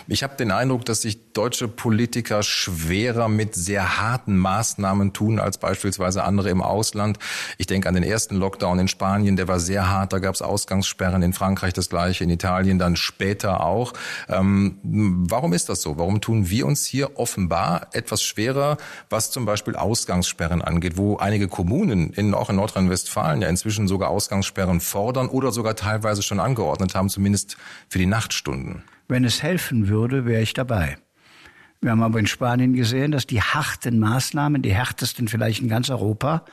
Ich 0.08 0.24
habe 0.24 0.36
den 0.36 0.52
Eindruck, 0.52 0.86
dass 0.86 1.02
sich 1.02 1.34
deutsche 1.34 1.68
Politiker 1.68 2.44
schwerer 2.44 3.28
mit 3.30 3.56
sehr 3.56 4.00
harten 4.00 4.38
Maßnahmen 4.38 5.14
tun 5.14 5.40
als 5.40 5.58
beispielsweise 5.58 6.24
andere 6.24 6.50
im 6.50 6.62
Ausland. 6.62 7.20
Ich 7.58 7.68
denke 7.68 7.88
an 7.88 7.96
den 7.96 8.04
ersten 8.04 8.36
Lockdown 8.36 8.80
in 8.80 8.88
Spanien, 8.88 9.36
der 9.36 9.48
war 9.48 9.60
sehr 9.60 9.90
hart, 9.90 10.14
da 10.14 10.20
gab 10.20 10.36
es 10.36 10.42
Ausgangssperren, 10.42 11.22
in 11.24 11.34
Frankreich 11.34 11.74
das 11.74 11.90
gleiche, 11.90 12.24
in 12.24 12.30
Italien 12.30 12.80
dann 12.80 12.96
später 12.96 13.64
auch. 13.64 13.94
Ähm, 14.28 14.80
warum 14.84 15.54
ist 15.54 15.70
das 15.70 15.82
so? 15.82 15.98
Warum 15.98 16.22
tun 16.22 16.50
wir 16.50 16.66
uns 16.66 16.86
hier 16.86 17.18
offenbar 17.18 17.88
etwas 17.94 18.22
schwerer, 18.22 18.78
was 19.10 19.32
zum 19.32 19.46
Beispiel 19.46 19.76
Ausgangssperren 19.76 20.62
angeht, 20.62 20.98
wo 20.98 21.18
einige 21.18 21.48
Kommunen, 21.48 22.12
in, 22.12 22.34
auch 22.34 22.50
in 22.50 22.56
Nordrhein-Westfalen, 22.56 23.42
ja 23.42 23.50
inzwischen 23.50 23.88
sogar 23.88 24.10
Ausgangssperren 24.10 24.82
fordern 24.82 25.30
oder 25.30 25.52
sogar 25.52 25.76
teilweise 25.76 26.22
schon 26.22 26.40
angeordnet 26.40 26.96
haben, 26.96 27.10
zumindest 27.10 27.58
für 27.90 28.00
die 28.00 28.06
Nachtstunden? 28.06 28.84
Wenn 29.10 29.24
es 29.24 29.42
helfen 29.42 29.88
würde, 29.90 30.26
wäre 30.26 30.44
ich 30.44 30.54
dabei. 30.54 30.98
Wir 31.82 31.92
haben 31.92 32.04
aber 32.04 32.20
in 32.20 32.28
Spanien 32.28 32.74
gesehen, 32.74 33.12
dass 33.12 33.26
die 33.26 33.42
harten 33.42 33.98
Maßnahmen, 33.98 34.62
die 34.62 34.74
härtesten 34.74 35.28
vielleicht 35.28 35.62
in 35.62 35.68
ganz 35.68 35.90
Europa, 35.90 36.46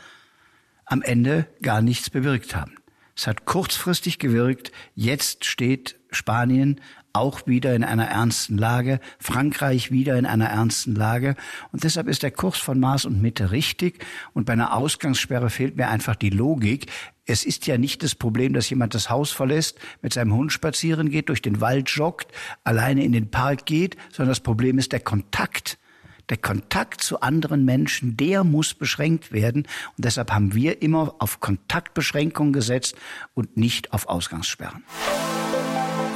am 0.86 1.02
Ende 1.02 1.46
gar 1.60 1.82
nichts 1.82 2.08
bewirkt 2.08 2.56
haben. 2.56 2.76
Es 3.14 3.26
hat 3.26 3.44
kurzfristig 3.44 4.18
gewirkt. 4.18 4.72
Jetzt 4.94 5.44
steht 5.44 5.96
Spanien 6.10 6.80
auch 7.16 7.46
wieder 7.46 7.74
in 7.74 7.82
einer 7.82 8.06
ernsten 8.06 8.58
Lage, 8.58 9.00
Frankreich 9.18 9.90
wieder 9.90 10.18
in 10.18 10.26
einer 10.26 10.46
ernsten 10.46 10.94
Lage. 10.94 11.34
Und 11.72 11.84
deshalb 11.84 12.08
ist 12.08 12.22
der 12.22 12.30
Kurs 12.30 12.58
von 12.58 12.78
Maß 12.78 13.06
und 13.06 13.22
Mitte 13.22 13.50
richtig. 13.50 14.04
Und 14.34 14.44
bei 14.44 14.52
einer 14.52 14.74
Ausgangssperre 14.74 15.50
fehlt 15.50 15.76
mir 15.76 15.88
einfach 15.88 16.14
die 16.14 16.30
Logik. 16.30 16.86
Es 17.24 17.44
ist 17.44 17.66
ja 17.66 17.78
nicht 17.78 18.02
das 18.02 18.14
Problem, 18.14 18.52
dass 18.52 18.70
jemand 18.70 18.94
das 18.94 19.10
Haus 19.10 19.32
verlässt, 19.32 19.78
mit 20.02 20.12
seinem 20.12 20.34
Hund 20.34 20.52
spazieren 20.52 21.10
geht, 21.10 21.28
durch 21.28 21.42
den 21.42 21.60
Wald 21.60 21.88
joggt, 21.90 22.28
alleine 22.62 23.04
in 23.04 23.12
den 23.12 23.30
Park 23.30 23.66
geht, 23.66 23.96
sondern 24.12 24.30
das 24.30 24.40
Problem 24.40 24.78
ist 24.78 24.92
der 24.92 25.00
Kontakt. 25.00 25.78
Der 26.28 26.36
Kontakt 26.36 27.02
zu 27.02 27.20
anderen 27.20 27.64
Menschen, 27.64 28.16
der 28.16 28.42
muss 28.42 28.74
beschränkt 28.74 29.32
werden. 29.32 29.62
Und 29.96 30.04
deshalb 30.04 30.32
haben 30.32 30.54
wir 30.54 30.82
immer 30.82 31.14
auf 31.20 31.40
Kontaktbeschränkungen 31.40 32.52
gesetzt 32.52 32.96
und 33.34 33.56
nicht 33.56 33.92
auf 33.92 34.08
Ausgangssperren. 34.08 34.82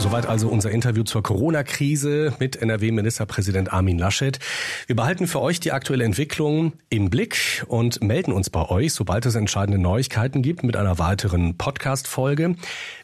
Soweit 0.00 0.24
also 0.24 0.48
unser 0.48 0.70
Interview 0.70 1.02
zur 1.02 1.22
Corona-Krise 1.22 2.32
mit 2.38 2.56
NRW-Ministerpräsident 2.56 3.70
Armin 3.70 3.98
Laschet. 3.98 4.38
Wir 4.86 4.96
behalten 4.96 5.26
für 5.26 5.42
euch 5.42 5.60
die 5.60 5.72
aktuelle 5.72 6.04
Entwicklung 6.04 6.72
im 6.88 7.10
Blick 7.10 7.36
und 7.68 8.02
melden 8.02 8.32
uns 8.32 8.48
bei 8.48 8.66
euch, 8.70 8.94
sobald 8.94 9.26
es 9.26 9.34
entscheidende 9.34 9.78
Neuigkeiten 9.78 10.40
gibt, 10.40 10.62
mit 10.62 10.74
einer 10.74 10.98
weiteren 10.98 11.58
Podcast-Folge. 11.58 12.54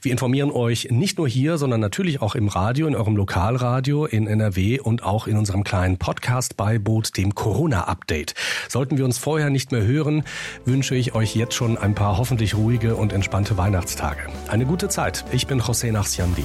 Wir 0.01 0.11
informieren 0.11 0.51
euch 0.51 0.89
nicht 0.91 1.19
nur 1.19 1.29
hier, 1.29 1.59
sondern 1.59 1.81
natürlich 1.81 2.23
auch 2.23 2.35
im 2.35 2.49
Radio, 2.49 2.87
in 2.87 2.97
eurem 2.97 3.15
Lokalradio 3.15 4.07
in 4.07 4.27
NRW 4.27 4.81
und 4.81 5.03
auch 5.03 5.27
in 5.27 5.37
unserem 5.37 5.65
kleinen 5.65 5.99
Podcast-Beiboot, 5.99 7.15
dem 7.19 7.35
Corona-Update. 7.35 8.35
Sollten 8.71 8.97
wir 8.97 9.05
uns 9.05 9.19
vorher 9.19 9.51
nicht 9.51 9.71
mehr 9.71 9.85
hören, 9.85 10.25
wünsche 10.65 10.95
ich 10.95 11.15
euch 11.15 11.37
jetzt 11.37 11.55
schon 11.55 11.77
ein 11.77 11.95
paar 11.95 12.17
hoffentlich 12.17 12.55
ruhige 12.55 12.97
und 12.97 13.13
entspannte 13.13 13.59
Weihnachtstage. 13.59 14.23
Eine 14.49 14.65
gute 14.65 14.89
Zeit. 14.89 15.27
Ich 15.31 15.47
bin 15.47 15.61
José 15.61 15.93
Nachsiamdi. 15.93 16.45